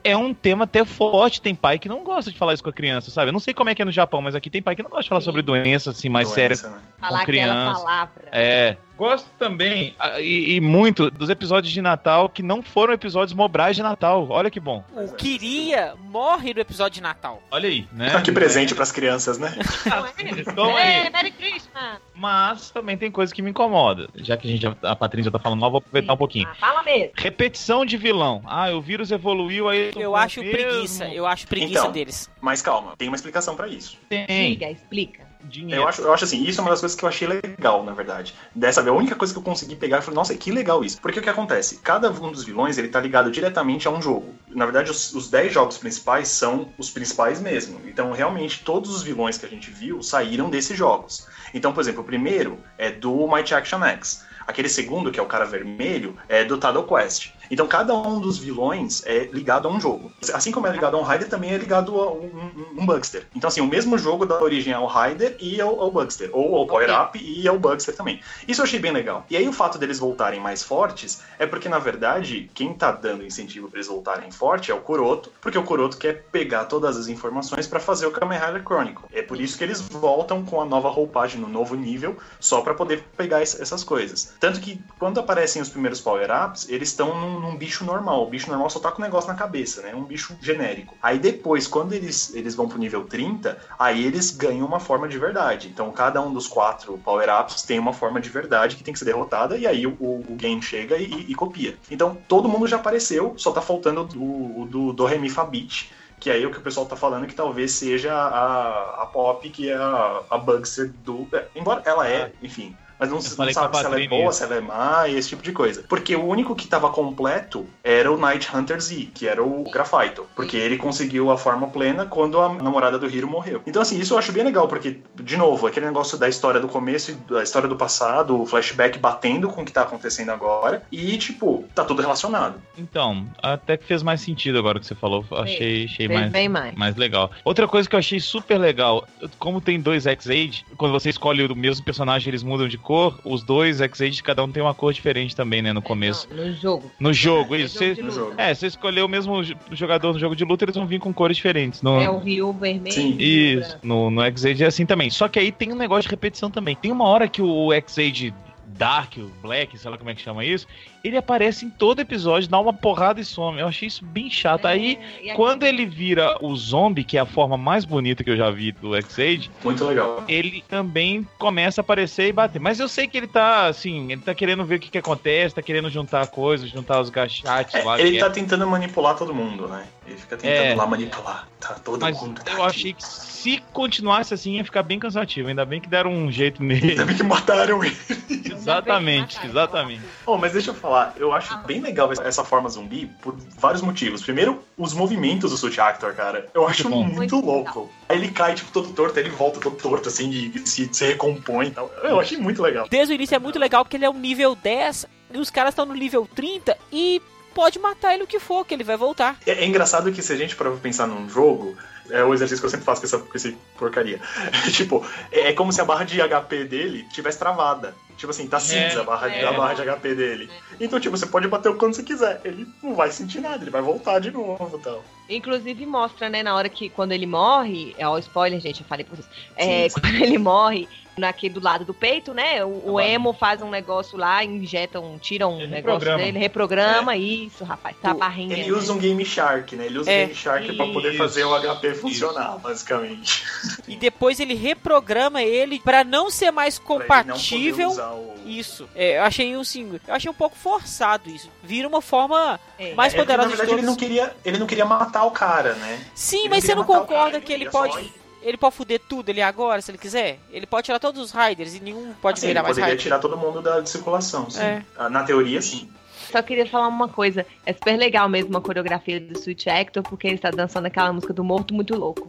[0.07, 1.41] É um tema até forte.
[1.41, 3.31] Tem pai que não gosta de falar isso com a criança, sabe?
[3.31, 4.91] Eu não sei como é que é no Japão, mas aqui tem pai que não
[4.91, 5.25] gosta de falar Sim.
[5.25, 6.69] sobre doenças assim mais Doença, sérias né?
[6.99, 7.81] Falar aquela criança.
[7.81, 8.23] palavra.
[8.31, 8.77] é.
[8.97, 13.75] Gosto também, ah, e, e muito, dos episódios de Natal que não foram episódios mobrais
[13.75, 14.27] de Natal.
[14.31, 14.85] Olha que bom.
[14.95, 17.43] O Queria morre no episódio de Natal.
[17.51, 18.13] Olha aí, né?
[18.15, 19.53] Ah, que presente pras crianças, né?
[19.87, 20.41] Não é?
[20.41, 20.79] Então.
[20.79, 21.99] É, Merry Christmas.
[22.15, 24.09] Mas também tem coisa que me incomoda.
[24.17, 26.49] Já que a gente já, a Patrícia já tá falando mal, vou aproveitar um pouquinho.
[26.49, 27.13] Ah, fala mesmo.
[27.17, 28.43] Repetição de vilão.
[28.47, 29.91] Ah, o vírus evoluiu aí.
[29.97, 31.93] Eu acho preguiça, eu acho preguiça Então.
[31.93, 32.31] deles.
[32.41, 33.99] Mas calma, tem uma explicação pra isso.
[34.09, 35.25] Tem Diga, explica.
[35.45, 35.83] Dinheiro.
[35.83, 37.93] Eu acho, eu acho assim, isso é uma das coisas que eu achei legal, na
[37.93, 38.35] verdade.
[38.55, 41.01] Dessa vez, a única coisa que eu consegui pegar, eu falei, nossa, que legal isso.
[41.01, 41.79] Porque o que acontece?
[41.79, 44.35] Cada um dos vilões, ele tá ligado diretamente a um jogo.
[44.49, 47.81] Na verdade, os, os 10 jogos principais são os principais mesmo.
[47.87, 51.27] Então, realmente, todos os vilões que a gente viu saíram desses jogos.
[51.53, 54.25] Então, por exemplo, o primeiro é do Might Action X.
[54.47, 57.31] Aquele segundo, que é o cara vermelho, é do Tado Quest.
[57.51, 60.13] Então cada um dos vilões é ligado a um jogo.
[60.33, 63.27] Assim como é ligado a um Raider, também é ligado a um, um, um Bugster.
[63.35, 66.31] Então, assim, o mesmo jogo dá origem ao Raider e ao, ao Bugster.
[66.33, 68.21] Ou ao Power Up e ao Bugster também.
[68.47, 69.25] Isso eu achei bem legal.
[69.29, 73.25] E aí o fato deles voltarem mais fortes é porque, na verdade, quem tá dando
[73.25, 77.09] incentivo para eles voltarem forte é o Kuroto, porque o Kuroto quer pegar todas as
[77.09, 79.05] informações para fazer o Kamen Rider Chronicle.
[79.13, 82.75] É por isso que eles voltam com a nova roupagem no novo nível, só para
[82.75, 84.34] poder pegar essas coisas.
[84.41, 88.27] Tanto que quando aparecem os primeiros power-ups, eles estão num, num, bicho normal.
[88.27, 89.95] O bicho normal só tá com um negócio na cabeça, né?
[89.95, 90.97] Um bicho genérico.
[91.03, 95.19] Aí depois, quando eles, eles vão pro nível 30, aí eles ganham uma forma de
[95.19, 95.69] verdade.
[95.69, 99.07] Então cada um dos quatro power-ups tem uma forma de verdade que tem que ser
[99.07, 101.77] derrotada, e aí o, o game chega e, e, e, copia.
[101.91, 105.91] Então todo mundo já apareceu, só tá faltando o, o do, do Remi Fabit
[106.25, 109.47] que aí o que o pessoal tá falando é que talvez seja a, a Pop,
[109.51, 111.29] que é a, a Bugster do.
[111.31, 114.55] É, embora ela é, enfim, mas não, não sabe se ela é boa, se ela
[114.57, 115.85] é má e esse tipo de coisa.
[115.89, 120.27] Porque o único que estava completo era o Night Hunter Z, que era o Grafito.
[120.35, 123.63] Porque ele conseguiu a forma plena quando a namorada do Hiro morreu.
[123.67, 126.69] Então, assim, isso eu acho bem legal, porque, de novo, aquele negócio da história do
[126.69, 130.83] começo e da história do passado, o flashback batendo com o que tá acontecendo agora.
[130.91, 132.61] E, tipo, tá tudo relacionado.
[132.79, 135.25] Então, até que fez mais sentido agora que você falou.
[135.33, 136.75] Achei, achei mais, bem mais.
[136.75, 137.31] mais legal.
[137.45, 139.07] Outra coisa que eu achei super legal,
[139.39, 143.43] como tem dois X-Age, quando você escolhe o mesmo personagem, eles mudam de cor, os
[143.43, 146.29] dois X-Age, cada um tem uma cor diferente também, né, no começo.
[146.31, 146.91] Não, no jogo.
[147.01, 147.79] No jogo, isso.
[147.79, 147.97] Você,
[148.37, 149.43] é, você escolheu o mesmo
[149.73, 151.83] jogador no jogo de luta, eles vão vir com cores diferentes.
[151.83, 152.01] No...
[152.01, 152.95] É o Ryu vermelho.
[152.95, 153.17] Sim.
[153.19, 155.11] Isso, no, no X-Age é assim também.
[155.11, 156.77] Só que aí tem um negócio de repetição também.
[156.77, 158.35] Tem uma hora que o X-Age
[158.77, 160.67] Dark, o Black, sei lá como é que chama isso,
[161.03, 163.61] ele aparece em todo episódio, dá uma porrada e some.
[163.61, 164.67] Eu achei isso bem chato.
[164.67, 164.99] É, Aí,
[165.37, 168.73] quando ele vira o zombie, que é a forma mais bonita que eu já vi
[168.73, 170.25] do X-Age, muito legal.
[170.27, 172.59] Ele também começa a aparecer e bater.
[172.59, 175.55] Mas eu sei que ele tá, assim, ele tá querendo ver o que, que acontece,
[175.55, 178.01] tá querendo juntar coisas, juntar os gachates é, lá.
[178.01, 178.31] Ele tá é.
[178.31, 179.87] tentando manipular todo mundo, né?
[180.07, 181.49] Ele fica tentando é, lá manipular.
[181.61, 182.43] Tá todo mas mundo.
[182.43, 182.67] Tá eu aqui.
[182.67, 185.49] achei que se continuasse assim ia ficar bem cansativo.
[185.49, 186.91] Ainda bem que deram um jeito nele.
[186.91, 187.97] Ainda bem que mataram ele.
[188.65, 190.03] exatamente, exatamente.
[190.27, 194.23] Oh, mas deixa eu falar, eu acho bem legal essa forma zumbi por vários motivos.
[194.23, 196.49] Primeiro, os movimentos do Suit Actor, cara.
[196.55, 197.91] Eu acho muito, muito louco.
[198.09, 201.07] Aí ele cai, tipo, todo torto, aí ele volta todo torto, assim, e se, se
[201.07, 201.91] recompõe e tal.
[202.03, 202.89] Eu achei muito legal.
[202.89, 205.73] Desde o início é muito legal porque ele é um nível 10 e os caras
[205.73, 207.21] estão no nível 30 e
[207.55, 209.37] pode matar ele o que for, que ele vai voltar.
[209.47, 211.77] É, é engraçado que se a gente para pensar num jogo,
[212.11, 214.21] é o exercício que eu sempre faço com essa, com essa porcaria.
[214.73, 217.95] tipo, é, é, como se a barra de HP dele tivesse travada.
[218.17, 220.51] Tipo assim, tá cinza é, a, barra, é, a barra de HP dele.
[220.81, 222.41] Então, tipo, você pode bater o quanto você quiser.
[222.45, 225.03] Ele não vai sentir nada, ele vai voltar de novo então.
[225.29, 229.05] Inclusive mostra, né, na hora que quando ele morre, é o spoiler, gente, eu falei
[229.05, 229.29] pra vocês.
[229.57, 230.01] É, sim, sim.
[230.01, 232.65] quando ele morre, naquele do lado do peito, né?
[232.65, 236.19] O, o emo faz um negócio lá, injeta um, tira um ele negócio reprograma.
[236.19, 237.19] dele, reprograma é.
[237.19, 237.97] isso, rapaz.
[238.01, 238.57] Tá barrinha.
[238.57, 239.87] Ele usa um Game Shark, né?
[239.87, 240.27] Ele usa é.
[240.27, 242.59] Game Shark para poder fazer o HP funcionar, isso.
[242.59, 243.45] basicamente.
[243.87, 247.91] E depois ele reprograma ele para não ser mais compatível.
[247.91, 248.35] O...
[248.47, 248.89] Isso.
[248.95, 251.51] É, eu achei assim, eu achei um pouco forçado isso.
[251.63, 252.95] Vira uma forma é.
[252.95, 253.79] mais poderosa é, na verdade, de todos.
[253.79, 256.05] ele não queria, ele não queria matar o cara, né?
[256.15, 258.13] Sim, ele mas você não concorda cara, que ele pode
[258.45, 260.39] ele pode fuder tudo ali agora, se ele quiser.
[260.51, 262.91] Ele pode tirar todos os Riders e nenhum pode assim, virar mais Rider.
[262.91, 264.61] Ele poderia tirar todo mundo da circulação, sim.
[264.61, 264.83] É.
[265.09, 265.89] Na teoria, sim.
[266.31, 267.47] Só queria falar uma coisa.
[267.65, 271.33] É super legal mesmo a coreografia do Sweet Hector, porque ele está dançando aquela música
[271.33, 272.27] do Morto Muito Louco.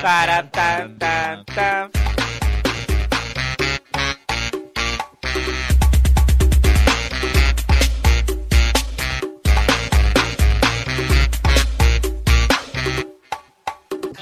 [0.00, 1.90] Para, tá, tá, tá.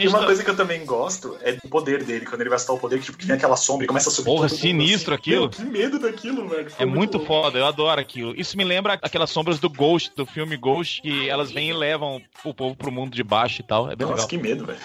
[0.06, 2.76] E uma coisa que eu também gosto é do poder dele, quando ele vai soltar
[2.76, 4.26] o poder, que, tipo, que vem aquela sombra e começa a subir.
[4.26, 5.20] Porra, sinistro assim.
[5.20, 5.40] aquilo.
[5.42, 6.70] Meu, que medo daquilo, velho.
[6.70, 8.34] Foi é muito, muito foda, eu adoro aquilo.
[8.36, 12.22] Isso me lembra aquelas sombras do Ghost, do filme Ghost, que elas vêm e levam
[12.44, 13.90] o povo pro mundo de baixo e tal.
[13.90, 14.28] É bem Nossa, legal.
[14.28, 14.78] que medo, velho.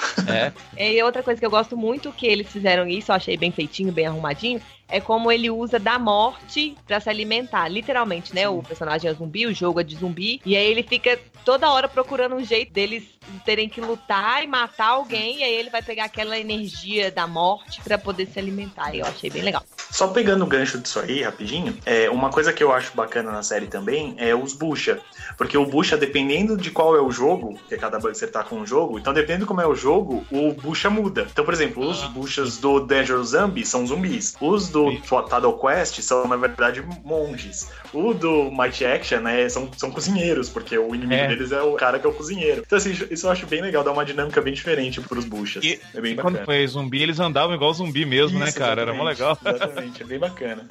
[0.78, 0.94] É.
[0.94, 3.92] E outra coisa que eu gosto muito que eles fizeram isso, eu achei bem feitinho,
[3.92, 8.42] bem arrumadinho, é como ele usa da morte para se alimentar, literalmente, né?
[8.42, 8.48] Sim.
[8.48, 11.88] O personagem é zumbi, o jogo é de zumbi, e aí ele fica toda hora
[11.88, 13.04] procurando um jeito deles
[13.46, 17.82] terem que lutar e matar alguém, e aí ele vai pegar aquela energia da morte
[17.82, 18.94] para poder se alimentar.
[18.94, 19.64] E eu achei bem legal.
[19.90, 23.44] Só pegando o gancho disso aí, rapidinho, é, uma coisa que eu acho bacana na
[23.44, 25.00] série também é os bucha.
[25.38, 28.66] Porque o bucha, dependendo de qual é o jogo, que cada você tá com um
[28.66, 31.28] jogo, então dependendo de como é o jogo, o bucha muda.
[31.32, 34.36] Então, por exemplo, os buchas do Dangerous Zombie são zumbis.
[34.40, 37.70] Os do do Tadal Quest são, na verdade, monges.
[37.94, 41.28] O do Might Action, né, são, são cozinheiros, porque o inimigo é.
[41.28, 42.64] deles é o cara que é o cozinheiro.
[42.66, 45.64] Então, assim, isso eu acho bem legal, dá uma dinâmica bem diferente pros buchas.
[45.64, 48.82] E, é bem quando foi zumbi, eles andavam igual zumbi mesmo, né, isso, né, cara?
[48.82, 49.38] Era mó legal.
[49.46, 50.68] Exatamente, é bem bacana.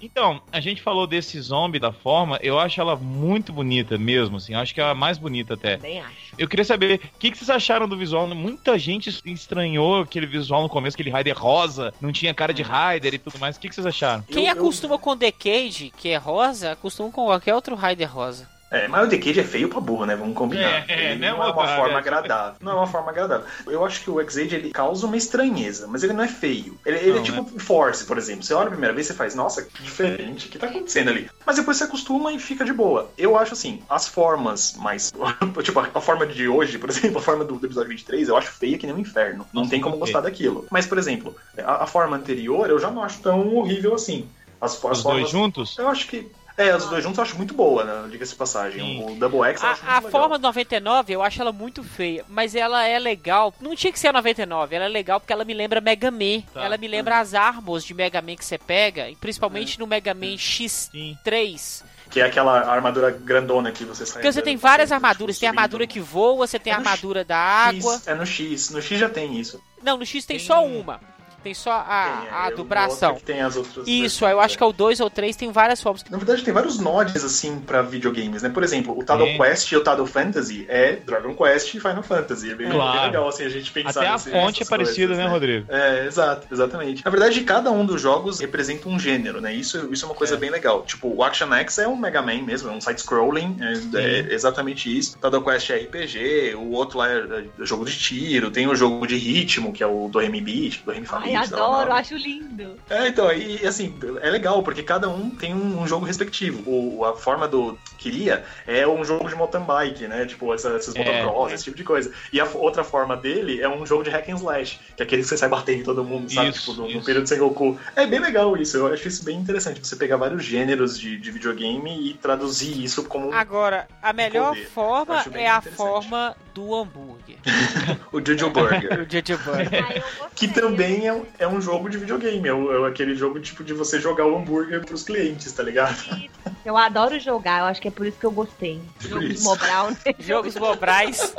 [0.00, 4.52] Então, a gente falou desse zombie da forma, eu acho ela muito bonita mesmo, assim,
[4.54, 5.74] eu acho que é a mais bonita até.
[5.76, 6.16] Também acho.
[6.38, 8.28] Eu queria saber, o que, que vocês acharam do visual?
[8.28, 13.14] Muita gente estranhou aquele visual no começo, aquele Raider rosa, não tinha cara de Raider
[13.14, 13.56] e tudo mais.
[13.56, 14.22] O que, que vocês acharam?
[14.22, 18.48] Quem Eu- acostuma com Decade, que é rosa, acostuma com qualquer outro Raider rosa.
[18.70, 20.14] É, mas o Decade é feio pra burro, né?
[20.14, 20.84] Vamos combinar.
[20.88, 22.54] É, é, né, não é uma forma agradável.
[22.60, 23.46] Não é uma forma agradável.
[23.66, 26.78] Eu acho que o X-Age, ele causa uma estranheza, mas ele não é feio.
[26.84, 28.42] Ele, ele Não, é tipo Force, por exemplo.
[28.42, 31.08] Você olha a primeira vez e você faz, nossa, que diferente, o que tá acontecendo
[31.08, 31.30] ali?
[31.46, 33.10] Mas depois você acostuma e fica de boa.
[33.16, 35.12] Eu acho assim, as formas mais.
[35.62, 38.50] tipo, a forma de hoje, por exemplo, a forma do, do episódio 23, eu acho
[38.50, 39.46] feia que nem um inferno.
[39.52, 40.66] Não tem como gostar daquilo.
[40.70, 44.28] Mas, por exemplo, a, a forma anterior eu já não acho tão horrível assim.
[44.60, 45.78] As, as Os formas dois juntos?
[45.78, 46.30] eu acho que.
[46.58, 48.08] É, os dois juntos eu acho muito boa, né?
[48.10, 48.80] Diga-se de passagem.
[48.80, 49.12] Sim.
[49.12, 50.20] O Double X eu acho A, a muito legal.
[50.20, 53.54] forma 99 eu acho ela muito feia, mas ela é legal.
[53.60, 56.42] Não tinha que ser a 99, ela é legal porque ela me lembra Mega Man.
[56.52, 56.64] Tá.
[56.64, 59.16] Ela me lembra as armas de Mega Man que você pega, e É.
[59.16, 61.16] principalmente no Mega Man Sim.
[61.26, 61.84] X3.
[62.10, 64.14] Que é aquela armadura grandona que você sai.
[64.14, 67.36] Porque você tem várias armaduras, tem armadura que voa, você tem É a armadura da
[67.36, 67.94] água.
[67.94, 68.70] X, é no X.
[68.70, 69.62] No X já tem isso.
[69.82, 70.80] Não, no X tem Tem só um.
[70.80, 71.00] uma.
[71.42, 73.14] Tem só a, Tem, é, a o do outro bração.
[73.14, 74.58] que tem as outras Isso, versões, eu acho é.
[74.58, 76.04] que é o 2 ou 3, tem várias formas.
[76.10, 78.48] Na verdade, tem vários nodes, assim, pra videogames, né?
[78.48, 79.38] Por exemplo, o Tado Tem.
[79.38, 82.50] Quest e o Tado Fantasy é Dragon Quest e Final Fantasy.
[82.50, 82.92] É bem, Claro.
[82.98, 85.66] bem legal, assim, a gente pensar Até a nesse- fonte é parecida, coisas, né, Rodrigo?
[85.68, 87.04] É, exato, exatamente.
[87.04, 89.54] Na verdade, cada um dos jogos representa um gênero, né?
[89.54, 90.38] Isso, isso é uma coisa É.
[90.38, 90.82] bem legal.
[90.82, 94.96] Tipo, o Action X é um Mega Man mesmo, é um side-scrolling, é, é exatamente
[94.96, 95.16] isso.
[95.22, 97.18] O Quest é RPG, o outro lá é,
[97.60, 100.90] é jogo de tiro, tem o jogo de ritmo, que é o do Beat, do
[100.90, 102.76] Remy Ai, adoro, acho lindo.
[102.88, 106.62] É, então, e assim, é legal, porque cada um tem um, um jogo respectivo.
[106.66, 110.24] O, a forma do Queria é um jogo de mountain bike, né?
[110.24, 111.04] Tipo, essa, esses É.
[111.22, 112.10] motocross, esse tipo de coisa.
[112.32, 115.22] E a outra forma dele é um jogo de hack and slash, que é aquele
[115.22, 116.50] que você sai batendo em todo mundo, sabe?
[116.50, 117.78] Isso, tipo, no, no período sem Goku.
[117.96, 119.84] É bem legal isso, eu acho isso bem interessante.
[119.86, 124.66] Você pegar vários gêneros de, de videogame e traduzir isso como Agora, a melhor poder.
[124.68, 127.36] forma é a forma do hambúrguer.
[128.12, 129.00] o Jojo Burger.
[129.06, 129.82] o Jojo Burger.
[129.84, 130.02] Gostei.
[130.36, 133.72] Que também é, um- é um jogo de videogame, é, é aquele jogo tipo de
[133.74, 135.96] você jogar o hambúrguer pros clientes, tá ligado?
[136.64, 138.80] Eu adoro jogar, eu acho que é por isso que eu gostei.
[139.00, 139.44] Por Jogo de isso.
[139.44, 139.96] Mobral, né?
[140.18, 141.34] Jogos Mobrais.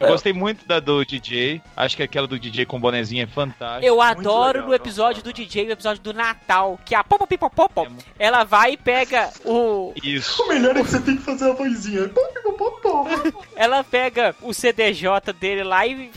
[0.00, 1.62] Eu gostei muito da do DJ.
[1.76, 3.86] Acho que aquela do DJ com bonezinho é fantástica.
[3.86, 7.50] Eu adoro legal, no episódio do DJ, o episódio do Natal, que a Popa Pipa
[7.50, 7.86] Popa,
[8.18, 9.92] ela vai e pega o.
[10.02, 10.42] Isso.
[10.42, 12.10] O melhor é que você tem que fazer a vozinha.
[13.56, 16.10] Ela pega o CDJ dele lá e.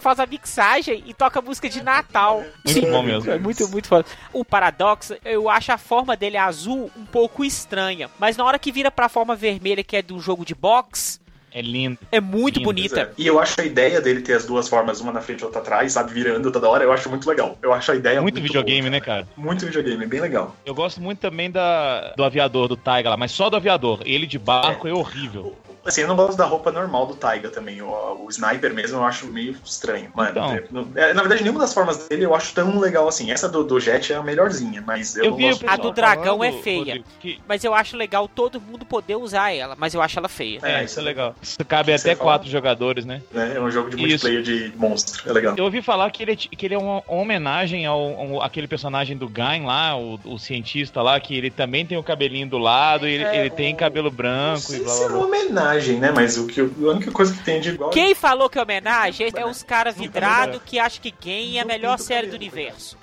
[0.00, 2.44] Faz a mixagem e toca música de Natal.
[2.64, 3.30] Muito bom mesmo.
[3.30, 4.04] É muito, muito foda.
[4.32, 8.08] O Paradox, eu acho a forma dele azul um pouco estranha.
[8.18, 11.20] Mas na hora que vira pra forma vermelha, que é do jogo de box,
[11.52, 11.98] É lindo.
[12.12, 13.00] é muito Lindo, bonita.
[13.00, 13.10] É.
[13.16, 15.60] E eu acho a ideia dele ter as duas formas, uma na frente e outra
[15.60, 17.56] atrás, sabe, virando toda hora, eu acho muito legal.
[17.62, 19.28] Eu acho a ideia muito, muito, videogame, boa, né, cara?
[19.36, 20.54] Muito videogame, bem legal.
[20.66, 24.00] Eu gosto muito também da, do aviador, do Taiga lá, mas só do aviador.
[24.04, 25.56] Ele de barco é, horrível.
[25.86, 27.80] Assim, eu não gosto da roupa normal do Taiga também.
[27.82, 27.86] O,
[28.24, 30.10] o sniper mesmo eu acho meio estranho.
[30.14, 30.90] Mano, Então.
[30.96, 33.30] é, é, na verdade, nenhuma das formas dele eu acho tão legal assim.
[33.30, 35.68] Essa do, do Jet é a melhorzinha, mas eu, Eu não vi o gosto.
[35.68, 36.78] A do dragão falando, é feia.
[36.78, 39.74] Rodrigo, que- Mas eu acho legal todo mundo poder usar ela.
[39.78, 40.58] Mas eu acho ela feia.
[40.62, 41.34] É, É, isso é legal.
[41.42, 42.30] Isso cabe até fala?
[42.30, 43.22] quatro jogadores, né?
[43.32, 43.52] né?
[43.56, 44.26] É um jogo de Isso.
[44.26, 45.28] multiplayer de monstro.
[45.28, 45.54] É legal.
[45.56, 49.16] Eu ouvi falar que ele é, que ele é uma homenagem ao, ao- aquele personagem
[49.16, 53.06] do Gain lá, o, o cientista lá, que ele também tem o cabelinho do lado,
[53.08, 55.26] e ele, É, ele tem o- cabelo Não branco e blá se blá é uma
[55.26, 56.12] homenagem, né?
[56.14, 59.28] Mas o que, a única coisa que tem de igual Quem falou que é homenagem
[59.34, 62.52] é os caras Nunca vidrados que acham que Game é a melhor série do cabelo.
[62.52, 62.96] universo.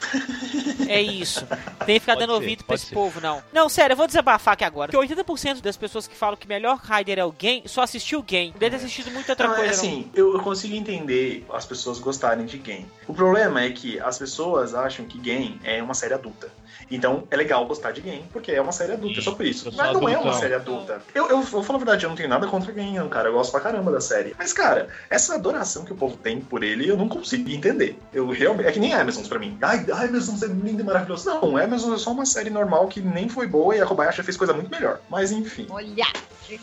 [0.87, 1.45] É isso.
[1.85, 2.93] Tem que ficar Pode dando ser, ouvido pra esse ser.
[2.95, 3.41] povo, não.
[3.51, 4.91] Não, sério, eu vou desabafar aqui agora.
[4.91, 8.19] Porque 80% das pessoas que falam que o melhor Rider é o Game só assistiu
[8.19, 8.53] o Game.
[8.57, 11.99] Deve ter assistido muita outra Não, é coisa, assim, eu, eu consigo entender as pessoas
[11.99, 12.85] gostarem de game.
[13.07, 16.49] O problema é que as pessoas acham que game é uma série adulta.
[16.91, 19.69] Então é legal gostar de game, porque é uma série adulta, Sim, só por isso.
[19.69, 20.39] eu Mas não é uma adultão.
[20.39, 21.01] série adulta.
[21.13, 23.29] Eu, eu vou falar a verdade, eu não tenho nada contra game, não, cara.
[23.29, 24.35] Eu gosto pra caramba da série.
[24.37, 27.99] Mas, cara, essa adoração que o povo tem por ele, eu não consigo entender.
[28.13, 28.67] Eu realmente.
[28.67, 29.57] É que nem Amazon pra mim.
[29.61, 31.25] Ai, Amazon é lindo e maravilhoso.
[31.29, 34.37] Não, Amazon é só uma série normal que nem foi boa e a Kobayashi fez
[34.37, 34.99] coisa muito melhor.
[35.09, 35.67] Mas enfim.
[35.69, 36.05] Olha.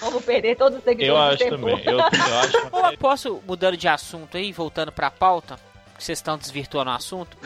[0.00, 1.56] Vamos perder todos os seguidores Eu acho tempo.
[1.56, 1.82] também.
[1.84, 5.58] Eu, eu acho Ou posso, mudando de assunto aí, voltando pra pauta,
[6.00, 7.36] que vocês estão desvirtuando o assunto.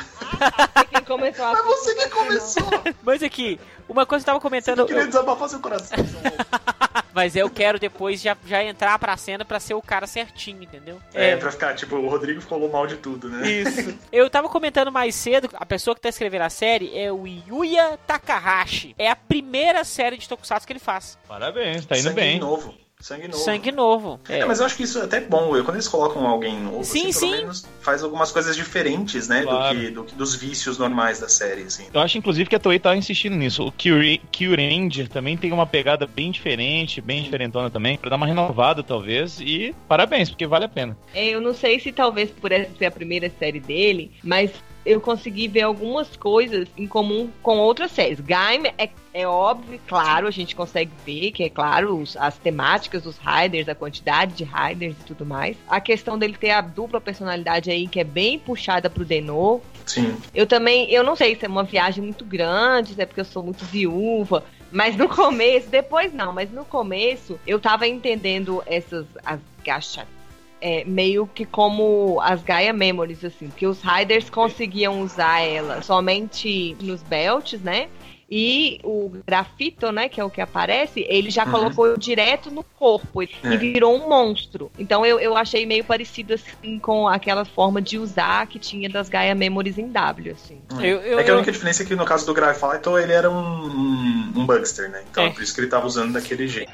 [0.90, 2.62] Quem começou a Mas você que começou!
[3.02, 4.78] Mas aqui, uma coisa que eu tava Você comentando.
[4.78, 5.98] não queria eu- desabafar seu coração.
[7.12, 11.00] Mas eu quero depois já, já entrar pra cena pra ser o cara certinho, entendeu?
[11.12, 13.48] É, é, pra ficar, tipo, o Rodrigo falou mal de tudo, né?
[13.48, 13.96] Isso.
[14.10, 17.98] eu tava comentando mais cedo, a pessoa que tá escrevendo a série é o Yuya
[18.06, 18.94] Takahashi.
[18.98, 21.16] É a primeira série de Tokusatsu que ele faz.
[21.28, 22.38] Parabéns, tá indo Sangue bem.
[22.40, 22.74] novo.
[23.00, 23.44] Sangue novo.
[23.44, 24.20] Sangue novo.
[24.28, 24.38] É.
[24.38, 24.44] é.
[24.44, 25.50] mas eu acho que isso é até bom.
[25.62, 27.40] Quando eles colocam alguém novo, sim, assim, pelo sim.
[27.42, 29.42] menos faz algumas coisas diferentes, né?
[29.42, 29.74] Claro.
[29.74, 31.86] Do, que, do que dos vícios normais da série, assim.
[31.92, 33.66] Eu acho, inclusive, que a Toei tá insistindo nisso.
[33.66, 37.24] O Kyuranger também tem uma pegada bem diferente, bem sim.
[37.24, 39.38] diferentona também, pra dar uma renovada, talvez.
[39.40, 40.96] E parabéns, porque vale a pena.
[41.12, 44.50] É, eu não sei se talvez por essa ser a primeira série dele, mas
[44.84, 48.20] eu consegui ver algumas coisas em comum com outras séries.
[48.20, 53.04] Gaime é, é óbvio, claro, a gente consegue ver que é claro os, as temáticas
[53.04, 55.56] dos Riders, a quantidade de Riders e tudo mais.
[55.68, 59.60] A questão dele ter a dupla personalidade aí que é bem puxada pro Denô.
[59.86, 60.16] Sim.
[60.34, 63.24] Eu também, eu não sei se é uma viagem muito grande, se é porque eu
[63.24, 64.42] sou muito viúva,
[64.72, 70.06] mas no começo, depois não, mas no começo eu tava entendendo essas as gachas
[70.60, 76.74] é, meio que como as Gaia Memories, assim, que os Riders conseguiam usar ela somente
[76.80, 77.88] nos belts, né?
[78.30, 81.50] E o grafito, né, que é o que aparece, ele já uhum.
[81.50, 83.28] colocou direto no corpo é.
[83.44, 84.70] e virou um monstro.
[84.78, 89.08] Então eu, eu achei meio parecido assim com aquela forma de usar que tinha das
[89.08, 90.60] Gaia Memories em W, assim.
[90.80, 90.86] É.
[90.86, 93.30] Eu, eu, é que a única diferença é que no caso do Grafito ele era
[93.30, 95.02] um, um, um Bugster, né?
[95.10, 95.30] Então é.
[95.30, 96.72] por isso que ele tava usando daquele jeito.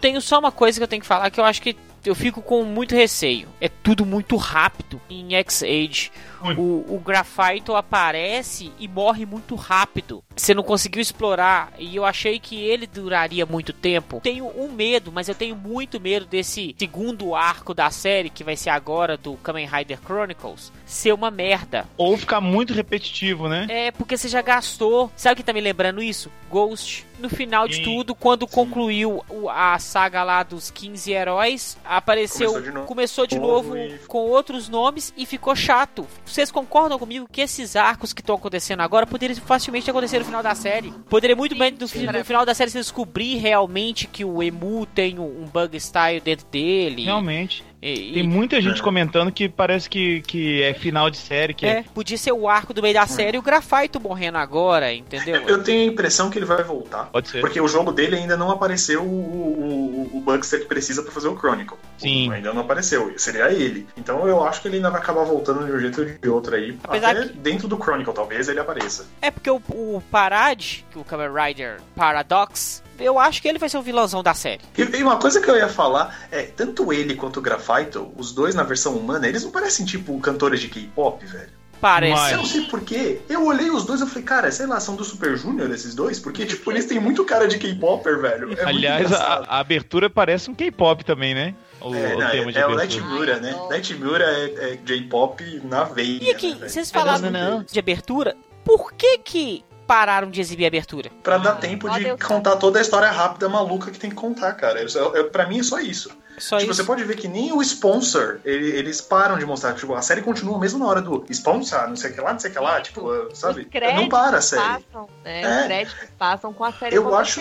[0.00, 2.40] Tenho só uma coisa que eu tenho que falar que eu acho que eu fico
[2.40, 3.48] com muito receio.
[3.60, 6.12] É tudo muito rápido em X-Age.
[6.54, 10.22] O, o Grafito aparece e morre muito rápido.
[10.34, 14.20] Você não conseguiu explorar e eu achei que ele duraria muito tempo.
[14.22, 18.56] Tenho um medo, mas eu tenho muito medo desse segundo arco da série, que vai
[18.56, 21.86] ser agora do Kamen Rider Chronicles, ser uma merda.
[21.96, 23.66] Ou ficar muito repetitivo, né?
[23.68, 25.10] É, porque você já gastou.
[25.16, 26.30] Sabe o que tá me lembrando isso?
[26.50, 27.06] Ghost.
[27.18, 32.52] No final de tudo, quando concluiu a saga lá dos 15 heróis, apareceu.
[32.52, 33.98] Começou de novo, começou de novo e...
[34.06, 36.06] com outros nomes e ficou chato
[36.36, 40.42] vocês concordam comigo que esses arcos que estão acontecendo agora poderiam facilmente acontecer no final
[40.42, 40.92] da série?
[41.08, 41.78] Poderia muito bem no,
[42.12, 46.20] no, final da série se descobrir realmente que o Emu tem um, um bug style
[46.20, 47.04] dentro dele.
[47.04, 47.64] Realmente.
[47.86, 48.82] E, Tem muita gente é.
[48.82, 51.54] comentando que parece que, que é final de série.
[51.54, 51.84] Que é, é...
[51.94, 55.42] podia ser o arco do meio da série e o Grafito morrendo agora, entendeu?
[55.42, 57.04] Eu tenho a impressão que ele vai voltar.
[57.06, 57.40] Pode ser.
[57.40, 61.28] Porque o jogo dele ainda não apareceu o, o, o Bugster que precisa para fazer
[61.28, 61.76] o Chronicle.
[61.98, 62.28] Sim.
[62.28, 63.14] O, ainda não apareceu.
[63.16, 63.86] Seria ele.
[63.96, 66.56] Então eu acho que ele ainda vai acabar voltando de um jeito ou de outro
[66.56, 66.76] aí.
[66.82, 67.34] Apesar até que...
[67.34, 69.06] dentro do Chronicle, talvez ele apareça.
[69.22, 73.78] É porque o, o Parad, o Kamen Rider Paradox, eu acho que ele vai ser
[73.78, 74.62] o vilãozão da série.
[74.76, 78.32] E, e, uma coisa que eu ia falar é, tanto ele quanto o Grafito, os
[78.32, 81.56] dois na versão humana, eles não parecem tipo cantores de K-pop, velho.
[81.80, 82.32] Parece.
[82.32, 83.20] Eu não sei porquê.
[83.28, 86.18] Eu olhei os dois e falei, cara, sei lá, são do Super Junior esses dois?
[86.18, 88.58] Porque, tipo, eles têm muito cara de K-Popper, velho.
[88.58, 91.54] É Aliás, a, a, abertura parece um K-pop também, né?
[91.80, 93.54] O, é, o, não, é, é o Night Mura, né?
[93.68, 96.22] Night Mura é, é J-pop na veia.
[96.22, 98.34] E aqui, né, vocês falaram não, de abertura,
[98.64, 101.10] por que que pararam de exibir a abertura?
[101.22, 104.80] Pra dar tempo de contar toda a história rápida maluca que tem que contar, cara.
[104.80, 106.10] Eu, eu, pra mim é só isso.
[106.38, 106.82] Só tipo, isso.
[106.82, 109.74] você pode ver que nem o sponsor, ele, eles param de mostrar.
[109.74, 112.38] Tipo, a série continua mesmo na hora do sponsor, não sei o que lá, não
[112.38, 113.66] sei o que lá, tipo, sabe?
[113.94, 114.62] Não para a série.
[114.62, 115.42] Passam, né?
[115.42, 115.60] é.
[115.60, 117.40] Os créditos passam com a série eu acho,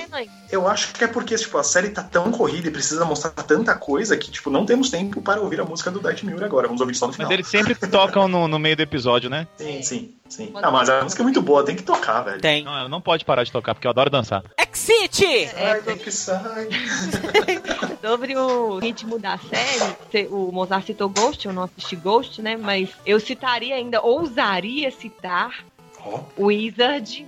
[0.50, 3.76] eu acho que é porque, tipo, a série tá tão corrida e precisa mostrar tanta
[3.76, 6.68] coisa que, tipo, não temos tempo para ouvir a música do Dight Muir agora.
[6.68, 7.28] Vamos ouvir só no final.
[7.28, 9.48] Mas eles sempre tocam no, no meio do episódio, né?
[9.58, 10.16] Sim, sim.
[10.28, 10.52] Sim.
[10.56, 12.42] Ah, mas a música é muito boa, tem que tocar, velho.
[12.42, 12.64] Tem.
[12.64, 14.44] Não, não pode parar de tocar, porque eu adoro dançar.
[14.58, 15.26] Exit!
[15.26, 16.12] É, que.
[18.02, 22.58] Sobre o ritmo da série, o Mozart citou Ghost, eu não assisti Ghost, né?
[22.58, 25.64] Mas eu citaria ainda, ousaria citar
[26.04, 26.22] oh.
[26.46, 27.28] Wizard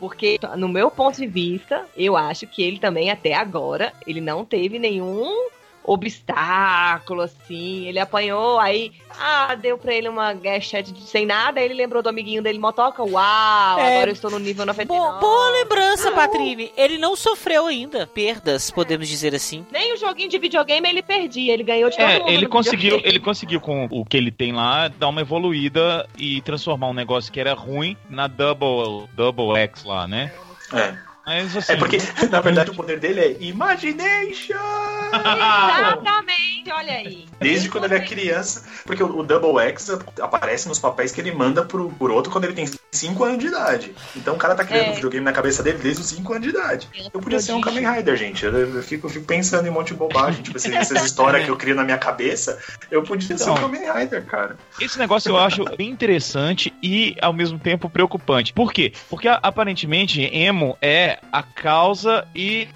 [0.00, 4.46] porque, no meu ponto de vista, eu acho que ele também, até agora, ele não
[4.46, 5.50] teve nenhum
[5.92, 7.86] obstáculo, assim.
[7.86, 12.08] Ele apanhou, aí, ah, deu pra ele uma gachete sem nada, aí ele lembrou do
[12.08, 13.02] amiguinho dele motoca.
[13.02, 14.86] Uau, é, agora eu estou no nível 99.
[14.86, 16.72] Boa, boa lembrança, Patrini.
[16.76, 19.66] Ele não sofreu ainda perdas, podemos dizer assim.
[19.72, 23.00] Nem o joguinho de videogame ele perdia, ele ganhou de é, todo mundo ele conseguiu,
[23.02, 27.32] ele conseguiu com o que ele tem lá dar uma evoluída e transformar um negócio
[27.32, 30.32] que era ruim na Double, double X lá, né?
[30.72, 31.09] É.
[31.30, 34.56] Mas, assim, é porque, na verdade, o poder dele é Imagination!
[35.12, 36.72] Exatamente!
[36.72, 37.24] Olha aí.
[37.38, 41.64] Desde quando ele é criança, porque o, Double X aparece nos papéis que ele manda
[41.64, 43.94] pro, por outro quando ele tem 5 anos de idade.
[44.16, 44.90] Então o cara tá criando É.
[44.90, 46.88] um videogame na cabeça dele desde os 5 anos de idade.
[47.14, 48.44] Eu podia ser um Kamen Rider, gente.
[48.44, 50.42] Eu, eu fico, eu fico pensando em um monte de bobagem.
[50.42, 52.58] Tipo, assim, essas histórias que eu crio na minha cabeça,
[52.90, 53.70] eu podia ser um Então.
[53.70, 54.56] Kamen Rider, cara.
[54.80, 58.52] Esse negócio eu acho bem interessante e ao mesmo tempo preocupante.
[58.52, 58.92] Por quê?
[59.08, 62.68] Porque aparentemente emo é a causa e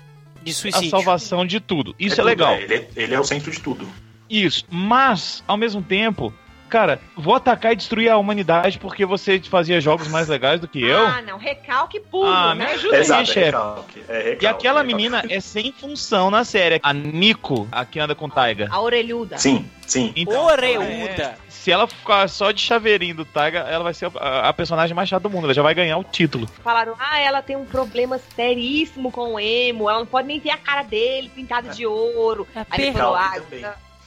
[0.42, 1.94] De a salvação de tudo.
[1.98, 2.54] Isso é, tudo, legal.
[2.54, 3.88] Ele é, ele é o centro de tudo.
[4.28, 4.64] Isso.
[4.70, 6.32] Mas, ao mesmo tempo,
[6.68, 10.82] cara, vou atacar e destruir a humanidade porque você fazia jogos mais legais do que
[10.82, 11.06] eu.
[11.06, 12.72] Ah, não, recalque puro, Ah, me né?
[12.72, 13.40] ajuda aí, Exato, é chefe.
[13.46, 14.04] recalque.
[14.08, 14.86] É recalque, E aquela recalque.
[14.94, 16.80] menina é sem função na série.
[16.82, 18.68] A Nico, a que anda com o Taiga.
[18.70, 19.38] A orelhuda.
[19.38, 20.12] Sim, sim.
[20.16, 20.84] Então, Oreuda.
[20.84, 24.94] é, se ela ficar só de chaveirinho do Taiga, ela vai ser a, a personagem
[24.94, 25.44] mais chata do mundo.
[25.44, 26.46] Ela já vai ganhar o título.
[26.62, 30.50] Falaram, ah, ela tem um problema seríssimo com o emo, ela não pode nem ver
[30.50, 32.46] a cara dele pintado de ouro.
[32.54, 33.34] É Aí ele falou, ah,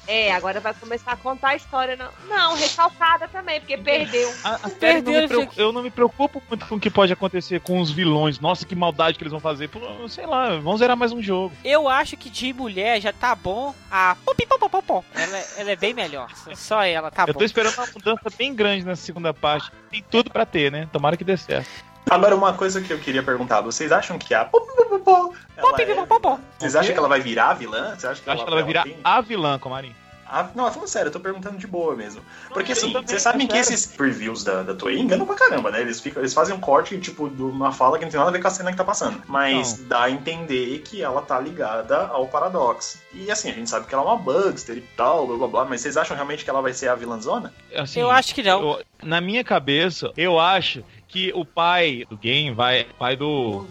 [0.08, 1.96] é, agora vai começar a contar a história.
[1.96, 4.30] Não, não recalcada também, porque perdeu.
[4.44, 7.12] A, a série não Perdeu, preocupa- eu não me preocupo muito com o que pode
[7.14, 8.40] acontecer com os vilões.
[8.40, 9.68] Nossa, que maldade que eles vão fazer.
[9.68, 11.54] Pô, sei lá, vamos zerar mais um jogo.
[11.64, 13.76] Eu acho que de mulher já tá bom.
[13.92, 15.06] A pop, pop, pop, pop.
[15.14, 16.30] Ela, ela é bem melhor.
[16.56, 17.40] Só ela tá eu bom.
[17.40, 19.72] tô esperando uma mudança bem grande nessa segunda parte.
[19.90, 20.88] Tem tudo pra ter, né?
[20.92, 21.70] Tomara que dê certo.
[22.10, 24.50] Agora, uma coisa que eu queria perguntar: vocês acham que a.
[25.56, 26.40] Ela é.
[26.60, 27.96] Vocês acham que ela vai virar a vilã?
[27.98, 29.94] Você acha que Eu acho que ela vai virar tem- a vilã, Comarim.
[30.30, 32.22] Ah, não, falando sério, eu tô perguntando de boa mesmo.
[32.50, 35.80] Porque assim, vocês sabem que esses previews da, da Toei enganam pra caramba, né?
[35.80, 38.34] Eles, ficam, eles fazem um corte, tipo, de uma fala que não tem nada a
[38.34, 39.22] ver com a cena que tá passando.
[39.26, 43.02] Mas dá a entender que ela tá ligada ao Paradox.
[43.14, 45.66] E assim, a gente sabe que ela é uma Bugster e tal, blá blá blá,
[45.66, 47.54] mas vocês acham realmente que ela vai ser a vilãzona?
[47.74, 48.62] Assim, Eu acho que não.
[48.62, 52.86] eu- na minha cabeça, eu acho que o pai do game vai.
[53.00, 53.66] Pai do.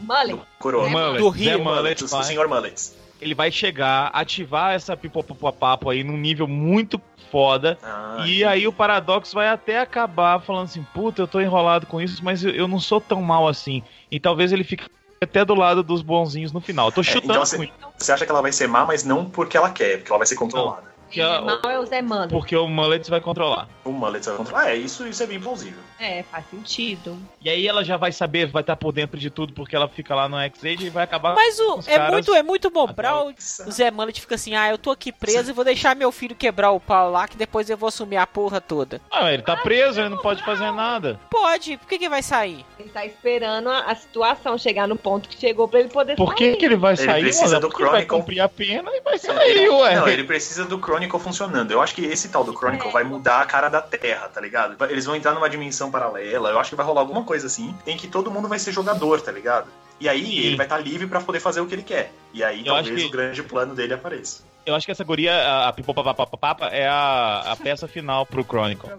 [0.58, 0.86] Coroa.
[0.86, 2.96] É, Mullet, do Rio, Mullet, o, o vai- senhor Mullets.
[3.20, 7.76] ele vai chegar, ativar essa pipopapapo aí num nível muito foda.
[7.82, 12.00] Ah, E aí o Paradox vai até acabar falando assim, puta, eu tô enrolado com
[12.00, 13.82] isso, mas eu, não sou tão mal assim.
[14.10, 14.84] E talvez ele fique
[15.20, 16.92] até do lado dos bonzinhos no final.
[16.92, 19.70] Tô chutando então você- Você acha que ela vai ser má, mas não porque ela
[19.70, 20.82] quer, porque ela vai ser controlada.
[20.82, 22.28] que A- mal é o Zé Mullen.
[22.28, 23.68] porque o Mullet vai controlar.
[23.84, 24.62] O Mullet vai controlar.
[24.64, 25.78] Ah, é, isso, isso é bem plausível.
[25.98, 27.16] É, faz sentido.
[27.40, 30.14] E aí ela já vai saber, vai estar por dentro de tudo, porque ela fica
[30.14, 31.34] lá no X-Age e vai acabar...
[31.34, 32.86] Mas o, é, muito, é muito bom.
[32.88, 35.94] Pra o, o Zé Mullet fica assim: ah, eu tô aqui preso e vou deixar
[35.96, 39.00] meu filho quebrar o pau lá, que depois eu vou assumir a porra toda.
[39.10, 41.18] Ah, ele tá preso, ele não pode fazer nada.
[41.30, 42.64] Pode, por que, que vai sair?
[42.78, 46.34] Ele tá esperando a, a situação chegar no ponto que chegou pra ele poder Por
[46.34, 46.56] que, sair.
[46.56, 47.22] que ele vai Ele sair?
[47.22, 47.60] precisa mano?
[47.60, 48.18] do Porque vai Chronicle.
[48.18, 49.94] cumprir a pena e vai sair, ué.
[49.96, 51.70] Não, ele precisa do Chronicle funcionando.
[51.70, 54.76] Eu acho que esse tal do Chronicle vai mudar a cara da Terra, tá ligado?
[54.90, 56.50] Eles vão entrar numa dimensão paralela.
[56.50, 59.20] Eu acho que vai rolar alguma coisa assim, em que todo mundo vai ser jogador,
[59.20, 59.68] tá ligado?
[59.98, 60.38] E aí Sim.
[60.38, 62.12] ele vai estar livre pra poder fazer o que ele quer.
[62.34, 64.42] E aí Eu talvez que- o grande plano dele apareça.
[64.66, 68.90] Eu acho que essa guria, a, a Pipopapapapapa, é a, a peça final pro Chronicle.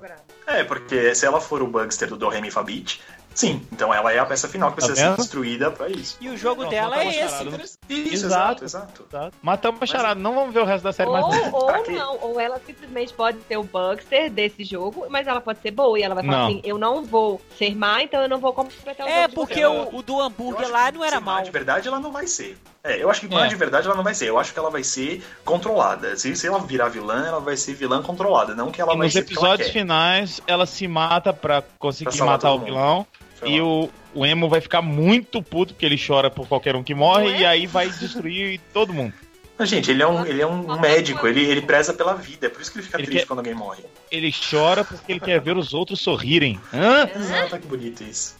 [0.47, 3.01] É, porque se ela for o Bugster do Doremi Fabit,
[3.37, 3.61] sim.
[3.71, 6.17] Então ela é a peça final que Tá precisa ser destruída pra isso.
[6.19, 7.77] E o jogo Não, dela não é tá esse.
[7.89, 8.63] Isso, Exato.
[8.63, 9.03] exato, exato.
[9.03, 9.31] Tá?
[9.41, 11.23] Matamos a charada, não vamos ver o resto da série mais.
[11.25, 11.91] Ou, Pra ou quê?
[11.91, 15.97] não, ou ela simplesmente pode ser o Bugster desse jogo, mas ela pode ser boa
[15.97, 16.47] e ela vai falar Não.
[16.47, 19.93] assim: eu não vou ser má, então eu não vou completar o É, porque vocês."
[19.93, 21.41] o, o do hambúrguer lá não era mal.
[21.43, 22.57] De verdade, ela não vai ser.
[22.83, 23.49] É, eu acho que má É.
[23.49, 24.27] de verdade ela não vai ser.
[24.29, 26.15] Eu acho que ela vai ser controlada.
[26.15, 28.55] Se, se ela virar vilã, ela vai ser vilã controlada.
[28.55, 29.73] Não que ela E vai nos ser ela episódios quer.
[29.73, 33.05] finais, ela se mata pra conseguir Pra matar o vilão.
[33.39, 33.67] Sei E lá.
[33.67, 37.29] o, o Emo vai ficar muito puto porque ele chora por qualquer um que morre
[37.31, 37.39] é?
[37.41, 39.13] e aí vai destruir todo mundo.
[39.59, 42.45] Mas, gente, ele é um, ele é um, médico, ele, ele preza pela vida.
[42.45, 43.83] É por isso que ele fica Ele triste quer- quando alguém morre.
[44.11, 46.59] Ele chora porque ele quer ver os outros sorrirem.
[46.71, 47.09] Hã?
[47.15, 48.35] Exato, olha que bonito isso.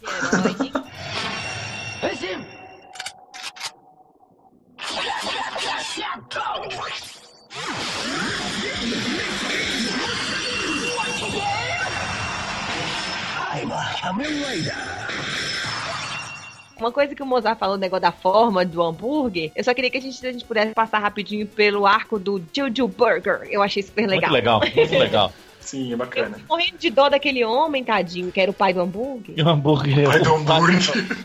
[16.78, 19.90] Uma coisa que o Mozart falou, o negócio da forma do hambúrguer, eu só queria
[19.90, 23.40] que a gente, a gente pudesse passar rapidinho pelo arco do Juju Burger.
[23.50, 24.30] Eu achei super legal.
[24.30, 25.32] Muito legal, muito legal.
[25.60, 26.36] Sim, é Eu bacana.
[26.36, 29.34] fico morrendo de dó daquele homem, tadinho, que era o pai do hambúrguer.
[29.36, 30.08] E o hambúrguer.
[30.08, 30.78] Pai do hambúrguer.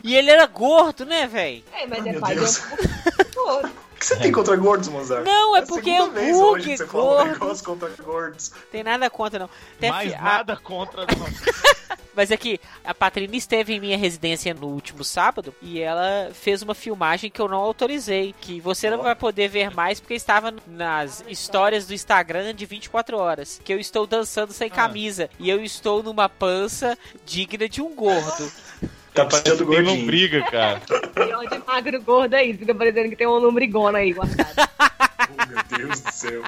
[0.04, 1.64] E ele era gordo, né, velho?
[1.72, 2.58] É, mas Oh, é meu pai Deus.
[2.58, 3.72] do hambúrguer.
[4.04, 5.24] O que você tem contra gordos, Mozart?
[5.24, 8.52] Não, é a porque segunda vez hambúrguer hoje que você fala um negócio contra gordos.
[8.70, 9.50] Tem nada contra, não.
[9.80, 11.06] Tem Mais a- nada contra.
[11.18, 11.98] não.
[12.16, 16.62] Mas é que a Patrina esteve em minha residência no último sábado e ela fez
[16.62, 18.36] uma filmagem que eu não autorizei.
[18.42, 23.18] Que você não vai poder ver mais porque estava nas histórias do Instagram de 24
[23.18, 23.60] horas.
[23.64, 25.30] Que eu estou dançando sem camisa.
[25.40, 28.52] E eu estou numa pança digna de um gordo.
[29.14, 29.28] Tá
[29.60, 30.06] não gordinho.
[30.06, 30.82] briga, cara.
[31.14, 34.54] Pior de magro gordo aí, fica parecendo que tem uma lombrigona aí guardada.
[35.36, 36.44] Oh, meu Deus do céu.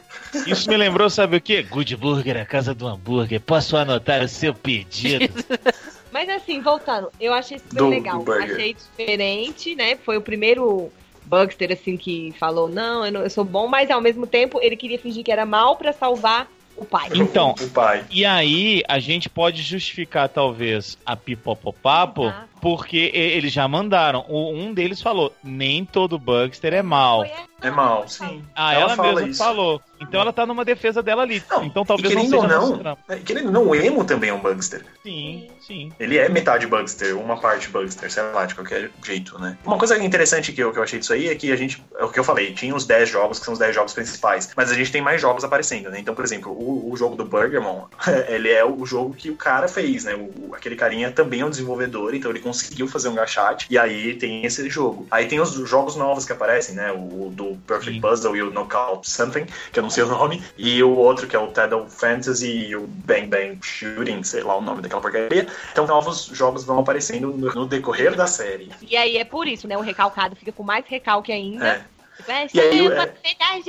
[0.45, 1.63] Isso me lembrou, sabe o quê?
[1.63, 3.39] Good Burger, a casa do hambúrguer.
[3.39, 5.33] Posso anotar o seu pedido?
[6.11, 8.23] Mas assim, voltando, eu achei super Do- legal.
[8.23, 9.95] do achei diferente, né?
[9.95, 10.91] Foi o primeiro
[11.25, 14.75] Bugster, assim, que falou, não eu, não, eu sou bom, mas ao mesmo tempo ele
[14.75, 16.47] queria fingir que era mal pra salvar
[16.77, 17.09] o pai.
[17.15, 18.05] Então, O pai.
[18.11, 22.47] E aí, a gente pode justificar, talvez, a Pipopopapo, Exato.
[22.65, 24.25] Porque eles já mandaram.
[24.27, 27.23] O- Um deles falou: nem todo Bugster é mal.
[27.61, 28.43] É mal, sim.
[28.55, 29.37] Ah, ela, fala mesma isso.
[29.43, 29.81] falou.
[29.99, 31.41] Então ela tá numa defesa dela ali.
[31.49, 34.03] Não, então talvez e não querendo seja ou não, é, querendo ou não, o Emo
[34.03, 34.83] também é um Bugster.
[35.03, 35.91] Sim, sim.
[35.99, 39.57] Ele é metade Bugster, uma parte Bugster, sei lá, de qualquer jeito, né?
[39.65, 42.03] Uma coisa interessante que eu, que eu achei disso aí é que a gente, é
[42.03, 44.69] o que eu falei, tinha os 10 jogos, que são os 10 jogos principais, mas
[44.69, 45.97] a gente tem mais jogos aparecendo, né?
[45.99, 47.85] Então, por exemplo, o, o jogo do Burgermon,
[48.27, 50.13] ele é o jogo que o cara fez, né?
[50.13, 52.54] O, o- aquele carinha também é um desenvolvedor, então ele conseguiu
[52.87, 55.07] fazer um gachate, e aí tem esse jogo.
[55.09, 56.91] Aí tem os jogos novos que aparecem, né?
[56.91, 58.01] O, o do Perfect Sim.
[58.01, 61.35] Puzzle e o Knockout Something, que eu não sei o nome, e o outro que
[61.35, 65.47] é o Tidal Fantasy e o Bang Bang Shooting, sei lá o nome daquela porcaria.
[65.71, 68.71] Então novos jogos vão aparecendo no, no decorrer da série.
[68.81, 69.77] E aí é por isso, né?
[69.77, 71.67] O recalcado fica com mais recalque ainda.
[71.67, 71.95] É.
[72.17, 72.91] Tipo, é, E aí, "Sim,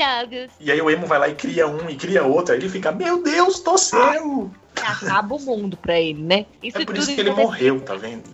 [0.03, 0.49] é-.
[0.61, 2.93] E aí o emo vai lá e cria um e cria outro, aí ele fica,
[2.93, 4.51] meu Deus do céu!
[4.77, 6.47] Acaba o mundo pra ele, né?
[6.63, 8.25] Isso É por tudo isso que ele morreu, tá vendo?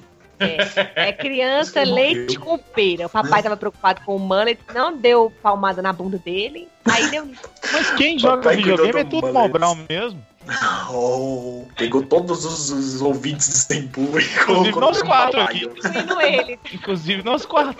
[0.42, 3.06] É, é criança, leite com pera.
[3.06, 6.68] O papai tava preocupado com o mullet, não deu palmada na bunda dele.
[6.84, 7.28] Aí deu.
[7.72, 9.34] Mas quem joga Papai videogame é do tudo mullet.
[9.34, 10.32] Mal Brown mesmo.
[10.90, 15.64] Oh, pegou todos os, os ouvintes do Tempo e Inclusive nós quatro aqui.
[15.64, 16.58] Incluindo ele.
[16.72, 17.76] Inclusive nós quatro.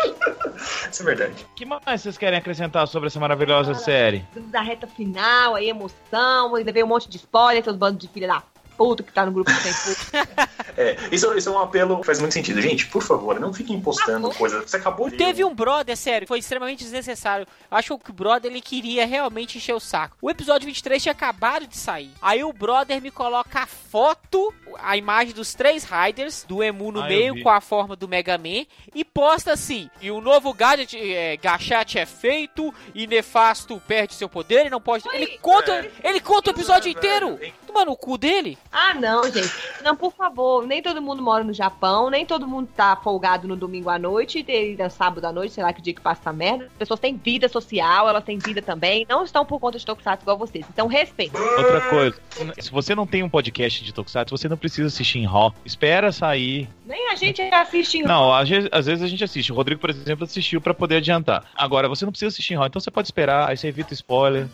[0.91, 1.47] Isso é verdade.
[1.53, 4.25] O que mais vocês querem acrescentar sobre essa maravilhosa série?
[4.37, 8.29] Da reta final, aí emoção, ainda veio um monte de spoiler, todo bando de filha
[8.29, 8.43] da
[8.83, 10.53] puta que tá no grupo do Tempo.
[10.75, 12.59] É, isso, isso é um apelo que faz muito sentido.
[12.63, 14.63] Gente, por favor, não fiquem postando coisa.
[14.63, 15.19] Você acabou de.
[15.19, 17.47] Teve um brother, sério, foi extremamente desnecessário.
[17.71, 20.17] Eu acho que o brother ele queria realmente encher o saco.
[20.23, 22.11] O episódio 23 tinha acabado de sair.
[22.23, 27.03] Aí o brother me coloca a foto, a imagem dos três Riders, do Emu no
[27.03, 28.65] Ah, meio com a forma do Mega Man,
[28.95, 34.29] e posta assim: e o novo gadget, é, Gachate é feito, e Nefasto perde seu
[34.29, 35.05] poder e não pode.
[35.13, 37.37] Ele conta, ele conta o episódio É, inteiro.
[37.37, 37.53] velho.
[37.67, 38.59] Toma no cu dele.
[38.73, 39.53] Ah, não, gente.
[39.85, 40.67] Não, por favor.
[40.67, 44.45] Nem todo mundo mora no Japão, nem todo mundo tá folgado no domingo à noite,
[44.49, 46.65] e no sábado à noite, sei lá que dia que passa merda.
[46.65, 49.07] As pessoas têm vida social, elas têm vida também.
[49.09, 50.65] Não estão por conta de Tokusatsu igual vocês.
[50.71, 51.37] Então, respeito.
[51.39, 52.17] Outra coisa,
[52.59, 55.55] se você não tem um podcast de Tokusatsu, você não precisa assistir em Raw.
[55.65, 56.69] Espera sair.
[56.93, 59.51] Nem a gente assiste em Não, às vezes, às vezes a gente assiste.
[59.51, 61.43] O Rodrigo, por exemplo, assistiu pra poder adiantar.
[61.57, 64.47] Agora, você não precisa assistir em Raw, então você pode esperar, aí você evita spoiler.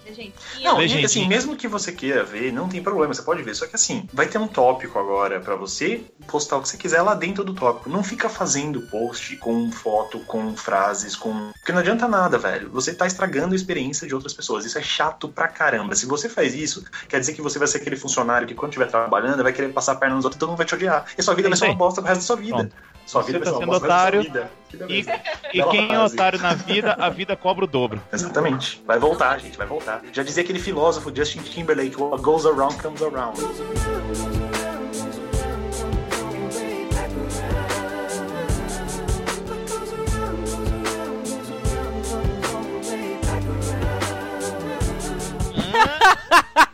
[0.63, 3.57] Não, assim, mesmo que você queira ver, não tem problema, você pode ver.
[3.57, 7.03] Só que assim, vai ter um tópico agora pra você postar o que você quiser
[7.03, 7.91] lá dentro do tópico.
[7.91, 11.51] Não fica fazendo post com foto, com frases, com.
[11.69, 12.71] Porque não adianta nada, velho.
[12.71, 14.65] Você tá estragando a experiência de outras pessoas.
[14.65, 15.95] Isso é chato pra caramba.
[15.95, 18.87] Se você faz isso, quer dizer que você vai ser aquele funcionário que quando estiver
[18.87, 21.05] trabalhando vai querer passar a perna nos outros e todo mundo vai te odiar.
[21.19, 22.57] E sua vida É vai ser uma bosta pro resto da sua vida.
[22.57, 22.75] Pronto.
[23.05, 25.23] Sua vida vai tá ser uma sendo bosta pro resto da otário sua vida.
[25.53, 28.01] E, e quem é otário na vida, a vida cobra o dobro.
[28.11, 28.83] Exatamente.
[28.87, 30.01] Vai voltar, gente, vai voltar.
[30.11, 33.39] Já dizia aquele filósofo Justin Timberlake, what goes around comes around.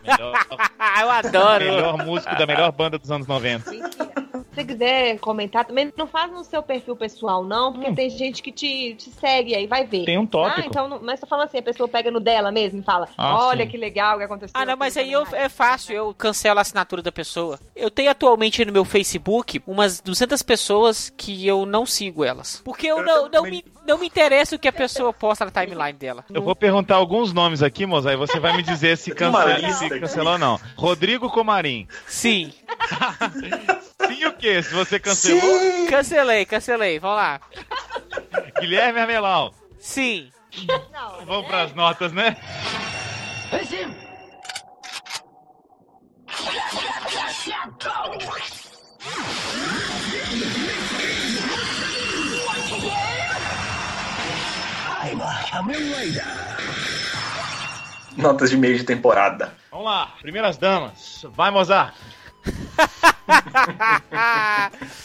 [0.02, 0.46] Melhor,
[1.00, 1.64] eu adoro.
[1.64, 3.70] melhor músico da melhor banda dos anos 90.
[3.70, 7.94] Se você quiser comentar também, não faz no seu perfil pessoal, não, porque Hum.
[7.94, 10.04] tem gente que te, te segue aí, vai ver.
[10.04, 10.68] Tem um Ah, tópico.
[10.68, 13.46] então, não- mas tô falando assim, a pessoa pega no dela mesmo e fala, Ah,
[13.48, 13.70] olha sim.
[13.72, 14.52] que legal o que aconteceu.
[14.54, 17.58] Ah, não, mas aí eu- é fácil, eu cancelo a assinatura da pessoa.
[17.74, 22.60] Eu tenho atualmente no meu Facebook umas 200 pessoas que eu não sigo elas.
[22.64, 25.50] Porque eu Eu não, não, me, não me interessa o que a pessoa posta na
[25.50, 26.24] timeline dela.
[26.32, 29.88] Eu vou perguntar alguns nomes aqui, moça, aí você vai me dizer se, cancela, se
[30.00, 30.60] cancelou ou não.
[30.76, 31.86] Rodrigo Comarim.
[32.06, 32.52] Sim,
[34.08, 34.62] Sim o quê?
[34.62, 35.86] Se você cancelou, Sim!
[35.86, 37.40] cancelei, cancelei, vamos lá.
[38.60, 39.54] Guilherme Armelau.
[39.78, 40.30] Sim.
[40.92, 42.36] Não, Vamos pras notas, né?
[58.16, 59.54] Notas de meio de temporada.
[59.70, 61.24] Vamos lá, primeiras damas.
[61.34, 61.94] Vai, Mozart.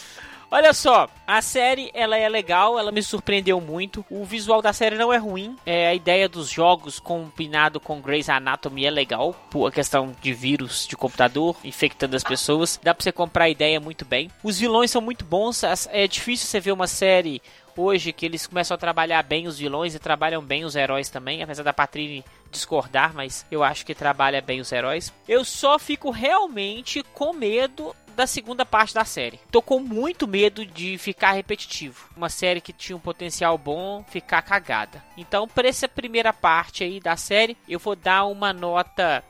[0.51, 4.03] Olha só, a série ela é legal, ela me surpreendeu muito.
[4.09, 5.55] O visual da série não é ruim.
[5.63, 10.33] É, a ideia dos jogos combinado com Grey's Anatomy é legal, por a questão de
[10.33, 12.79] vírus de computador infectando as pessoas.
[12.81, 14.31] Dá pra você comprar a ideia muito bem.
[14.43, 15.61] Os vilões são muito bons.
[15.91, 17.43] É difícil você ver uma série
[17.79, 21.41] hoje que eles começam a trabalhar bem os vilões e trabalham bem os heróis também,
[21.41, 25.13] apesar da Patrine discordar, mas eu acho que trabalha bem os heróis.
[25.27, 29.39] Eu só fico realmente com medo da segunda parte da série.
[29.49, 32.09] Tô com muito medo de ficar repetitivo.
[32.17, 35.01] Uma série que tinha um potencial bom ficar cagada.
[35.15, 39.23] Então, para essa primeira parte aí da série, eu vou dar uma nota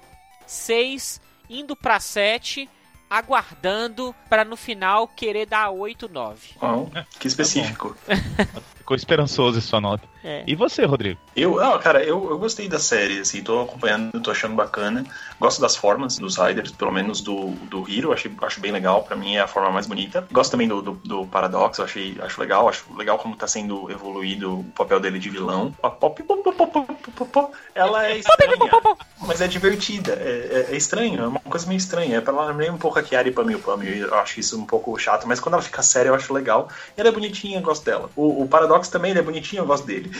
[0.47, 2.67] 6 indo para 7
[3.09, 6.39] aguardando para no final querer dar 8, 9.
[6.61, 6.87] Oh,
[7.19, 7.95] que específico.
[8.05, 10.09] Tá Ficou esperançoso sua nota.
[10.23, 10.43] É.
[10.47, 11.19] E você, Rodrigo?
[11.35, 15.05] Eu, ah, cara, eu, eu gostei da série, assim, tô acompanhando, tô achando bacana.
[15.39, 19.15] Gosto das formas dos Riders, pelo menos do, do Hero, acho, acho bem legal, pra
[19.15, 20.27] mim é a forma mais bonita.
[20.31, 23.89] Gosto também do, do, do Paradox, eu achei, acho legal, acho legal como tá sendo
[23.89, 25.73] evoluído o papel dele de vilão.
[27.73, 28.57] Ela é estranha,
[29.21, 32.21] mas é divertida, é, é, é estranho, é uma coisa meio estranha.
[32.25, 35.39] Ela lembra um pouco a Kiari Pamil Pamil, eu acho isso um pouco chato, mas
[35.39, 36.67] quando ela fica séria eu acho legal.
[36.97, 38.09] E ela é bonitinha, eu gosto dela.
[38.15, 40.11] O, o Paradox também ele é bonitinho, eu gosto dele.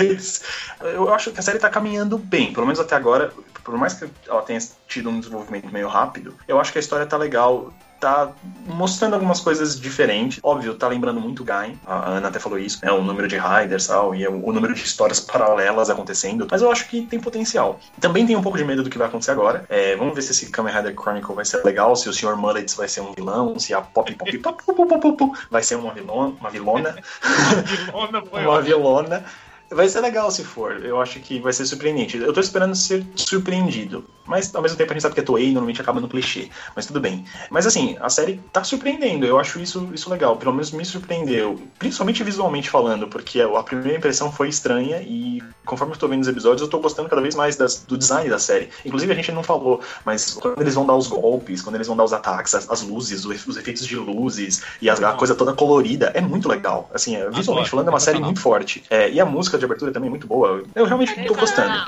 [0.80, 3.32] eu acho que a série tá caminhando bem, pelo menos até agora.
[3.64, 4.58] Por mais que ela tenha
[4.88, 8.32] tido um desenvolvimento meio rápido, eu acho que a história tá legal tá
[8.66, 10.40] mostrando algumas coisas diferentes.
[10.42, 11.78] Óbvio, tá lembrando muito Gain.
[11.86, 12.90] A Ana até falou isso, né?
[12.90, 16.46] O número de Riders tal, e o número de histórias paralelas acontecendo.
[16.50, 17.78] Mas eu acho que tem potencial.
[18.00, 19.64] Também tenho um pouco de medo do que vai acontecer agora.
[19.68, 22.36] É, vamos ver se esse Kamen Rider Chronicle vai ser legal, se o Sr.
[22.36, 25.76] Mullets vai ser um vilão, se a Pop Pop Pop Pop Pop, Pop vai ser
[25.76, 26.34] uma vilona.
[26.40, 26.96] Uma vilona.
[28.32, 29.24] uma vilona.
[29.70, 30.84] Vai ser legal se for.
[30.84, 32.16] Eu acho que vai ser surpreendente.
[32.16, 34.04] Eu tô esperando ser surpreendido.
[34.26, 36.48] Mas ao mesmo tempo a gente sabe que a Toei normalmente acaba no clichê.
[36.74, 37.24] Mas tudo bem.
[37.50, 39.26] Mas assim, a série tá surpreendendo.
[39.26, 40.36] Eu acho isso, isso legal.
[40.36, 41.60] Pelo menos me surpreendeu.
[41.78, 46.28] Principalmente visualmente falando, porque a primeira impressão foi estranha e conforme eu tô vendo os
[46.28, 48.70] episódios, eu tô gostando cada vez mais das, do design da série.
[48.84, 51.96] Inclusive a gente não falou, mas quando eles vão dar os golpes, quando eles vão
[51.96, 55.52] dar os ataques, as, as luzes, os, efeitos de luzes e a, a, coisa toda
[55.52, 56.90] colorida, é muito legal.
[56.92, 58.82] Assim, é, visualmente falando, é uma série muito forte.
[58.90, 60.62] É, e a música de abertura também é muito boa.
[60.74, 61.84] Eu realmente tô gostando.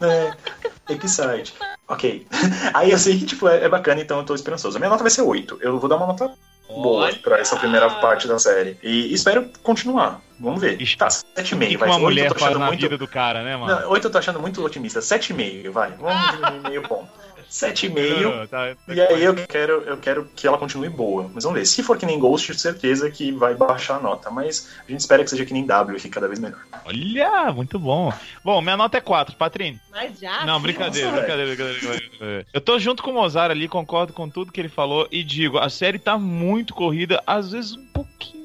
[0.00, 0.32] É,
[0.94, 1.54] Excite.
[1.86, 2.26] Ok.
[2.72, 4.76] Aí eu sei que, tipo, é, é, bacana, então eu tô esperançoso.
[4.76, 5.58] A minha nota vai ser 8.
[5.60, 6.32] Eu vou dar uma nota
[6.68, 8.76] boa pra essa primeira parte da série.
[8.82, 10.20] E espero continuar.
[10.38, 10.78] Vamos ver.
[10.96, 11.78] Tá, 7,5.
[11.78, 11.88] Vai.
[11.88, 12.80] Uma mulher faz na muito...
[12.80, 13.80] vida do cara, né, mano?
[13.80, 15.00] Não, 8 eu tô achando muito otimista.
[15.00, 15.90] 7,5, vai.
[15.92, 17.08] Vamos diminuir meio ponto.
[17.50, 18.48] 7,5.
[18.48, 21.30] Tá, tá e aí eu quero, eu quero que ela continue boa.
[21.32, 21.66] Mas vamos ver.
[21.66, 24.30] Se for que nem Ghost, certeza que vai baixar a nota.
[24.30, 26.60] Mas a gente espera que seja que nem W e fique cada vez melhor.
[26.84, 28.12] Olha, muito bom.
[28.44, 29.80] Bom, minha nota é 4, Patrine.
[29.90, 30.44] Mas já?
[30.44, 32.46] Não, brincadeira, Nossa, brincadeira, brincadeira, brincadeira.
[32.52, 35.58] Eu tô junto com o Mozart ali, concordo com tudo que ele falou e digo,
[35.58, 38.38] a série tá muito corrida, às vezes um pouquinho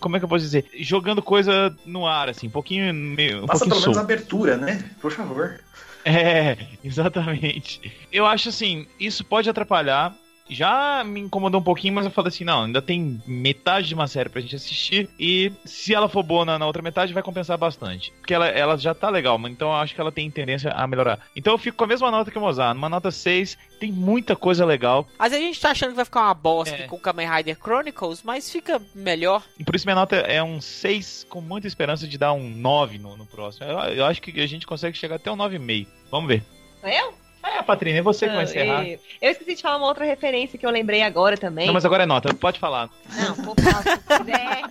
[0.00, 0.68] como é que eu posso dizer?
[0.80, 3.44] Jogando coisa no ar, assim, um pouquinho meio.
[3.44, 4.84] Um Passa pouquinho pelo menos a abertura, né?
[5.00, 5.60] Por favor.
[6.04, 7.92] É, exatamente.
[8.10, 10.16] Eu acho assim, isso pode atrapalhar
[10.48, 14.06] já me incomodou um pouquinho, mas eu falei assim: não, ainda tem metade de uma
[14.06, 15.08] série pra gente assistir.
[15.18, 18.12] E se ela for boa na, na outra metade, vai compensar bastante.
[18.18, 20.86] Porque ela, ela já tá legal, mas então eu acho que ela tem tendência a
[20.86, 21.20] melhorar.
[21.34, 24.36] Então eu fico com a mesma nota que o Mozart, numa nota 6, tem muita
[24.36, 25.06] coisa legal.
[25.18, 26.86] Às vezes a gente tá achando que vai ficar uma bosta é.
[26.86, 29.42] com Kamen Rider Chronicles, mas fica melhor.
[29.58, 32.98] E por isso minha nota é um 6, com muita esperança de dar um 9
[32.98, 33.66] no, no próximo.
[33.66, 35.86] Eu, eu acho que a gente consegue chegar até um 9,5.
[36.10, 36.44] Vamos ver.
[36.82, 37.21] Eu?
[37.42, 38.86] É, Patrícia, é você que vai encerrar.
[38.86, 41.66] Eu esqueci de falar uma outra referência que eu lembrei agora também.
[41.66, 42.88] Não, mas agora é nota, pode falar.
[43.14, 44.62] Não, vou falar se quiser.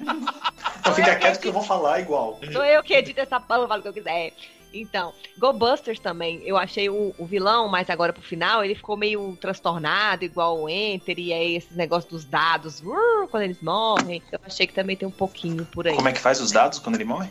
[0.80, 2.40] Então fica quieto que eu vou falar igual.
[2.52, 4.34] Sou eu que edito essa porra, eu falo o que eu quiser.
[4.74, 8.96] Então, Go Busters também, eu achei o, o, vilão, mas agora pro final, ele ficou
[8.96, 14.24] meio transtornado, igual o Enter, e aí esses negócios dos dados, uh, quando eles morrem.
[14.32, 15.96] Eu achei que também tem um pouquinho por aí.
[15.96, 17.30] Como é que faz os dados quando ele morre?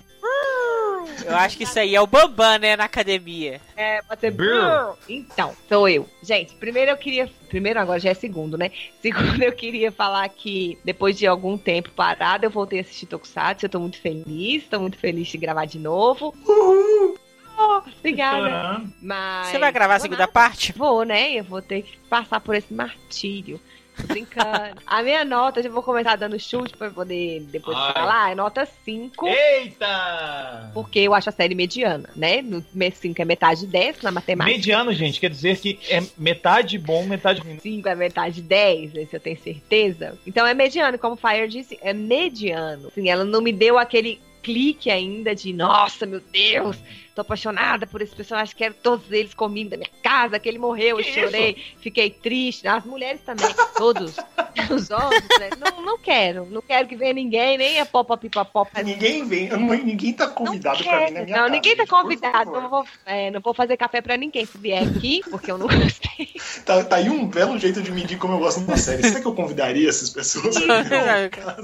[1.25, 3.61] Eu acho que isso aí é o Bambam, né, na academia.
[3.77, 4.97] É, pode ser Brrr.
[5.09, 6.09] Então, sou eu.
[6.23, 7.31] Gente, primeiro eu queria.
[7.49, 8.71] Primeiro, agora já é segundo, né?
[9.03, 13.67] Segundo, eu queria falar que depois de algum tempo parado, eu voltei a assistir Tokusatsu.
[13.67, 16.35] Eu tô muito feliz, tô muito feliz de gravar de novo.
[16.47, 17.19] Uhul!
[17.59, 18.83] Oh, obrigada.
[19.03, 19.49] Mas...
[19.49, 20.73] Você vai gravar a segunda parte?
[20.73, 21.33] Vou, né?
[21.33, 23.61] Eu vou ter que passar por esse martírio.
[24.01, 24.81] Tô brincando.
[24.87, 27.93] A minha nota, já vou começar dando chute pra poder depois Ai.
[27.93, 29.27] falar, é nota 5.
[29.27, 30.71] Eita!
[30.75, 32.43] Porque eu acho a série mediana, né?
[32.43, 34.57] No 5 é metade 10 na matemática.
[34.57, 37.59] Mediano, gente, quer dizer que é metade bom, metade ruim.
[37.59, 40.19] 5 é metade 10, se eu tenho certeza.
[40.27, 42.89] Então é mediano, como o Fire disse, é mediano.
[42.89, 46.79] Assim, ela não me deu aquele clique ainda de, nossa, meu Deus,
[47.21, 50.99] sou apaixonada por esse personagem, quero todos eles comigo da minha casa, que ele morreu,
[50.99, 52.67] eu chorei, fiquei triste.
[52.67, 54.17] As mulheres também, todos.
[54.71, 55.51] Os homens, né?
[55.59, 56.47] não, não quero.
[56.47, 58.83] Não quero que venha ninguém, nem a pop pop pop pop.
[58.83, 59.49] Ninguém vem,
[59.85, 62.51] ninguém tá convidado pra vir na minha Não, casa, ninguém tá gente, convidado.
[62.51, 65.67] Não vou, é, não vou fazer café pra ninguém se vier aqui, porque eu não
[65.67, 66.29] gostei.
[66.65, 69.03] Tá, tá aí um belo jeito de medir como eu gosto uma série.
[69.03, 70.57] Será que eu convidaria essas pessoas?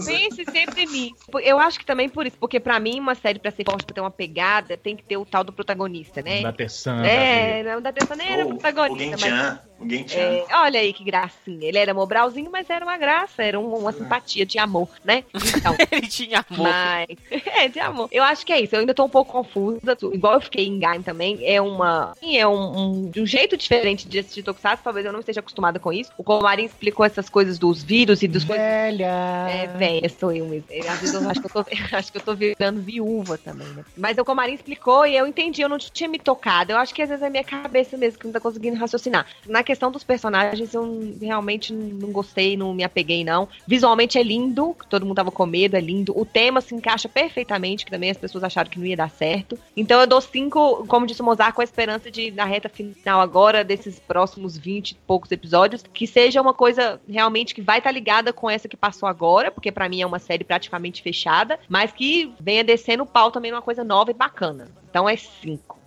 [0.05, 1.15] Pense sempre em mim.
[1.43, 3.95] Eu acho que também por isso, porque pra mim, uma série pra ser forte, pra
[3.95, 6.43] ter uma pegada, tem que ter o tal do protagonista, né?
[6.43, 7.03] Da Tessã.
[7.05, 9.61] É, não da Tessa nem era o protagonista, mas.
[9.79, 10.19] O Gentian.
[10.21, 11.69] é, olha aí que gracinha.
[11.69, 15.23] Ele era mobralzinho, mas era uma graça, era um- uma simpatia de amor, né?
[15.57, 15.75] Então.
[15.93, 16.69] Ele tinha amor.
[16.69, 17.07] Mas.
[17.57, 18.09] É, de amor.
[18.13, 18.75] Eu acho que é isso.
[18.75, 19.79] Eu ainda tô um pouco confusa.
[20.13, 21.39] Igual eu fiquei em Gaim também.
[21.43, 22.13] É uma.
[22.21, 24.83] sim, É um, um, de um jeito diferente de assistir Tokusatsu.
[24.85, 26.11] Talvez eu não esteja acostumada com isso.
[26.19, 28.65] O Comarim explicou essas coisas dos vírus e dos coisas.
[28.65, 29.47] Velha.
[29.49, 30.67] É, velha, sou eu mesmo.
[30.89, 31.65] Às vezes eu acho que eu, tô,
[31.97, 33.85] acho que eu tô virando viúva também, né?
[33.97, 36.73] Mas o Comarim explicou e eu entendi, eu não tinha me tocado.
[36.73, 39.27] Eu acho que às vezes é minha cabeça mesmo que não tá conseguindo raciocinar.
[39.47, 43.49] Na questão dos personagens, eu realmente não gostei, não me apeguei, não.
[43.67, 46.19] Visualmente é lindo, todo mundo tava com medo, é lindo.
[46.19, 49.59] O tema se encaixa perfeitamente, que também as pessoas acharam que não ia dar certo.
[49.77, 53.21] Então eu dou cinco, como disse o Mozart, com a esperança de, na reta final
[53.21, 57.91] agora, desses próximos 20 e poucos episódios, que seja uma coisa realmente que vai estar
[57.91, 61.91] ligada com essa que passou agora, porque pra mim é uma série praticamente fechada, mas
[61.91, 64.69] que venha descendo o pau também numa coisa nova e bacana.
[64.89, 65.79] Então é cinco.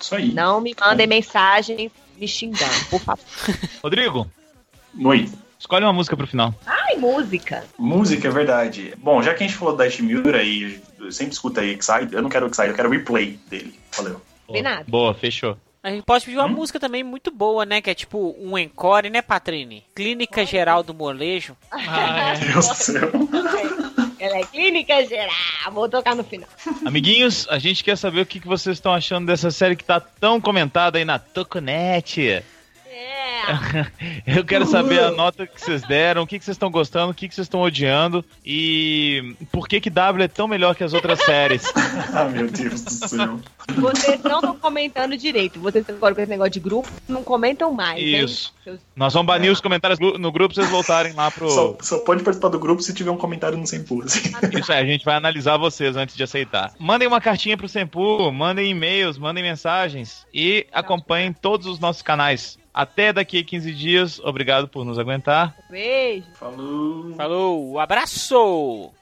[0.00, 0.32] Isso aí.
[0.32, 3.24] Não me mandem mensagens me xingando, por favor.
[3.82, 4.26] Rodrigo,
[5.04, 5.28] Oi.
[5.58, 6.54] escolhe uma música pro final.
[6.66, 7.64] Ai, música.
[7.78, 8.94] Música, é verdade.
[8.98, 12.22] Bom, já que a gente falou da Ishimura e eu sempre escuta aí Excite, eu
[12.22, 13.78] não quero Excite, eu quero o replay dele.
[13.96, 14.20] Valeu.
[14.62, 14.84] Nada.
[14.88, 15.56] Boa, fechou.
[15.82, 16.50] A gente pode pedir uma Hum?
[16.54, 17.80] música também muito boa, né?
[17.80, 19.84] Que é tipo um encore, né, Patrine?
[19.94, 21.56] Clínica Geral do Molejo.
[21.70, 22.38] Ah, é.
[22.38, 23.10] Deus do céu.
[24.28, 25.72] Ela é clínica geral.
[25.72, 26.48] Vou tocar no final.
[26.84, 30.38] Amiguinhos, a gente quer saber o que vocês estão achando dessa série que tá tão
[30.38, 32.44] comentada aí na Toconet.
[33.48, 33.86] É.
[34.38, 37.14] Eu quero saber a nota que vocês deram, o que que vocês estão gostando, o
[37.14, 40.92] que que vocês estão odiando e por que que W é tão melhor que as
[40.92, 41.62] outras séries.
[42.14, 43.40] ah, meu Deus do céu.
[43.76, 45.58] Vocês não estão comentando direito.
[45.60, 47.98] Vocês agora com esse negócio de grupo não comentam mais.
[48.02, 48.24] hein?
[48.24, 48.52] Isso.
[48.64, 51.48] Seus- Nós vamos banir os comentários no grupo pra vocês voltarem lá pro.
[51.50, 54.04] Só, só pode participar do grupo se tiver um comentário no Sem Pula.
[54.04, 54.30] assim.
[54.58, 56.72] Isso aí, a gente vai analisar vocês antes de aceitar.
[56.78, 62.58] Mandem uma cartinha pro Sempu, mandem e-mails, mandem mensagens e acompanhem todos os nossos canais.
[62.78, 64.20] Até daqui a 15 dias.
[64.20, 65.52] Obrigado por nos aguentar.
[65.68, 66.28] Beijo.
[66.34, 67.12] Falou.
[67.16, 67.80] Falou.
[67.80, 68.92] Abraço.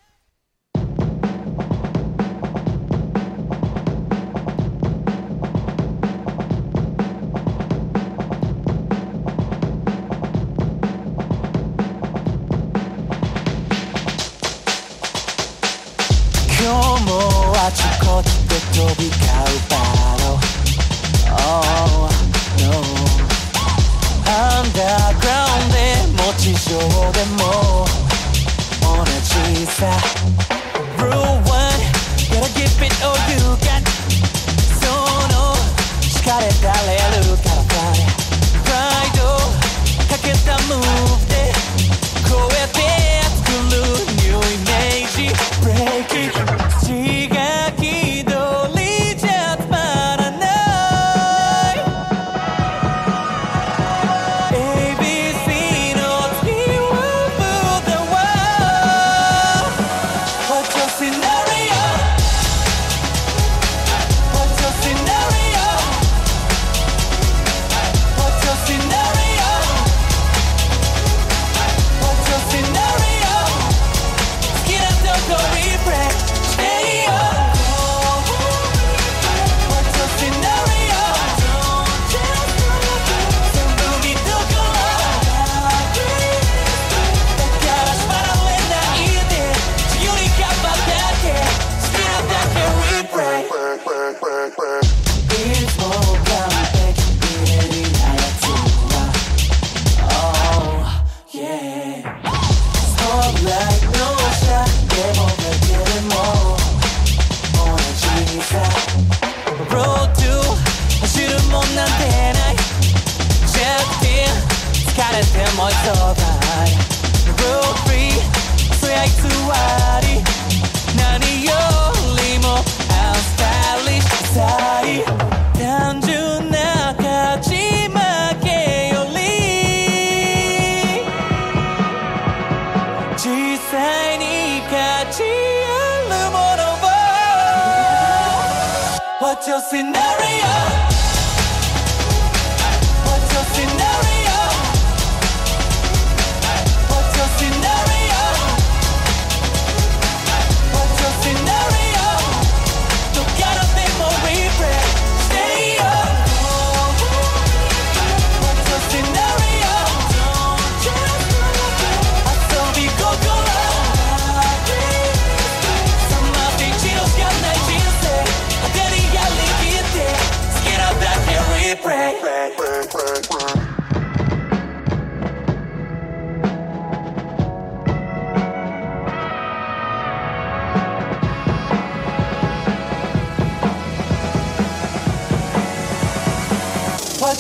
[21.39, 22.09] Oh,
[22.63, 23.16] no.
[24.28, 25.78] アンダーグラウンドで
[26.24, 26.78] も地上
[27.12, 27.86] でも
[28.82, 29.80] 同じさ
[30.98, 31.12] Rule
[31.50, 31.72] one
[32.32, 33.82] Gotta give it all you got
[34.80, 34.88] そ
[35.34, 35.56] の
[36.02, 38.02] 力でられるから Fly
[38.64, 39.22] プライド
[40.08, 41.15] かけたムー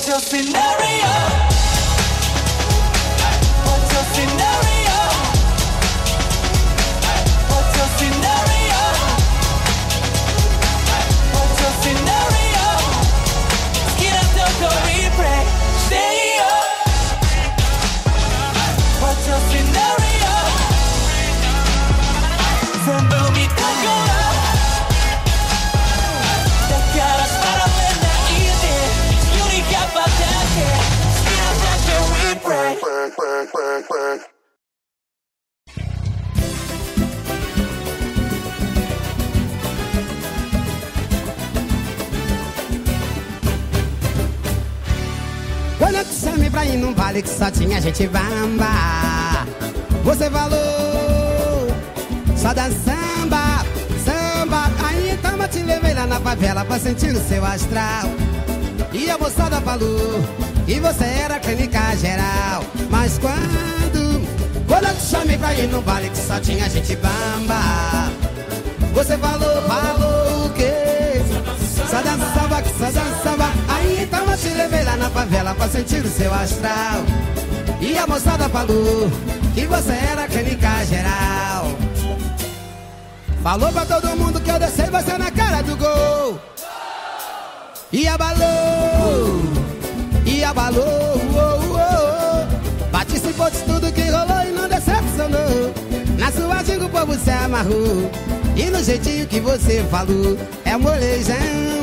[0.06, 1.05] Your scenario?
[47.16, 49.46] Baile que só tinha gente bamba.
[50.04, 51.68] Você falou
[52.36, 53.64] Só da samba,
[54.04, 54.70] samba.
[54.84, 58.10] Aí então eu te levei lá na favela pra sentir o seu astral.
[58.92, 60.22] E a moçada falou
[60.66, 62.64] que você era clínica geral.
[62.90, 64.26] Mas quando,
[64.66, 68.10] quando eu te chamei pra ir num baile que só tinha gente bamba
[68.94, 70.72] Você falou, falou o quê?
[71.90, 73.05] Só dançava, que só dançava
[75.16, 77.00] favela pra sentir o seu astral.
[77.80, 79.10] E a moçada falou
[79.54, 81.72] que você era clínica geral.
[83.42, 86.38] Falou pra todo mundo que eu desci você na cara do gol.
[87.90, 89.40] E abalou,
[90.26, 92.90] e abalou oh, oh, oh.
[92.90, 95.72] Participou de tudo que rolou e não decepcionou.
[96.18, 98.10] Na sua ginga o povo se amarrou.
[98.54, 101.75] E no jeitinho que você falou É molejão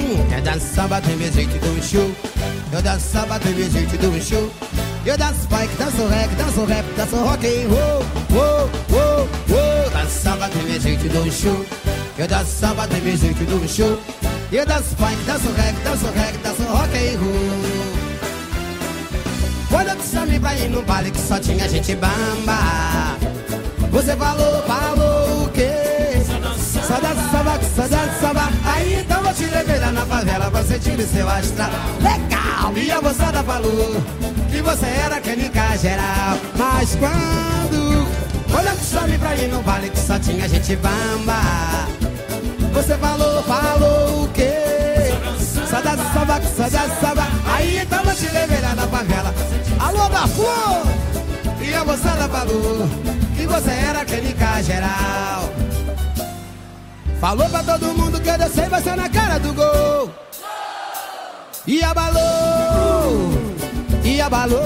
[0.44, 2.12] danço samba do meu jeito do show.
[2.72, 4.52] Eu danço samba do meu jeito do show.
[5.06, 8.06] Eu danço funk, danço reggae, danço rap, danço rock and roll.
[8.32, 9.90] Oh, oh, oh.
[9.90, 11.66] Danço samba do meu jeito do show.
[12.18, 14.00] Eu danço samba do meu jeito do show.
[14.52, 18.04] Eu danço funk, danço reggae, danço reggae, danço rock and roll.
[19.70, 23.18] Quando eu te chamei pra ir no baile que só tinha gente bamba
[23.90, 25.23] Você falou, falou?
[26.94, 29.46] Só dançava, só dançava Aí então eu te
[29.80, 32.78] lá na favela pra sentir o seu astral Legal!
[32.78, 33.96] E a moçada falou
[34.52, 38.08] que você era clínica geral Mas quando,
[38.76, 41.42] te chamei pra ir no baile que só tinha gente bamba
[42.74, 44.54] Você falou, falou o quê?
[45.68, 48.28] Só dançava, só dançava Aí então eu te
[48.62, 49.34] lá na favela
[49.80, 50.86] Alô, flor!
[51.60, 52.88] E a moçada falou
[53.36, 55.63] Que você era clínica geral
[57.24, 60.12] Falou pra todo mundo que eu desci você na cara do gol.
[61.66, 63.32] E abalou
[64.04, 64.60] E abalou.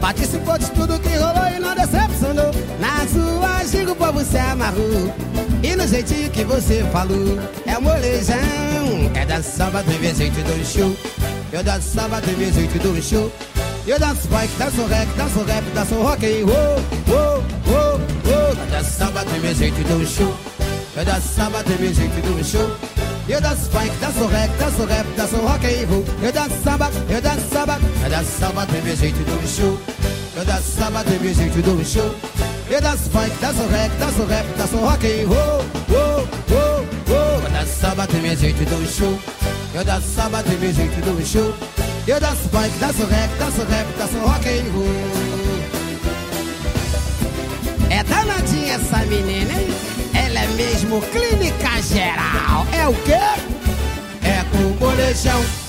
[0.00, 2.50] Participou de tudo que rolou e não decepcionou.
[2.80, 5.14] Na sua giga o povo se amarrou.
[5.62, 8.36] E no jeitinho que você falou É molejão.
[9.14, 10.96] É da samba do jeito do show
[11.52, 13.30] Eu danço samba do jeito do show
[13.86, 16.82] Eu danço funk, danço rap, danço rap, danço rock and roll.
[17.08, 18.60] Oh, oh, oh.
[18.60, 20.36] Eu danço samba do meu jeito do show.
[20.96, 22.68] Eu danço samba do meu jeito do show.
[23.28, 26.04] Eu danço funk, danço rap, danço rap, danço rock and roll.
[26.20, 27.80] Eu danço samba, eu danço samba.
[28.02, 29.78] Eu danço samba do meu jeito do show.
[30.34, 32.14] Eu danço samba do meu jeito do show.
[32.68, 35.64] Eu danço funk, danço rap, danço rap, danço rock and roll.
[35.90, 37.44] Oh, oh, oh.
[37.44, 39.16] Eu danço samba do meu jeito do show
[39.76, 41.54] Eu danço samba do meu jeito do show
[42.06, 45.36] Eu danço funk, danço rap, danço rap, danço rock and roll
[47.88, 49.68] é danadinha essa menina, hein?
[50.12, 52.66] Ela é mesmo clínica geral.
[52.72, 53.12] É o quê?
[54.22, 55.65] É com o bolejão.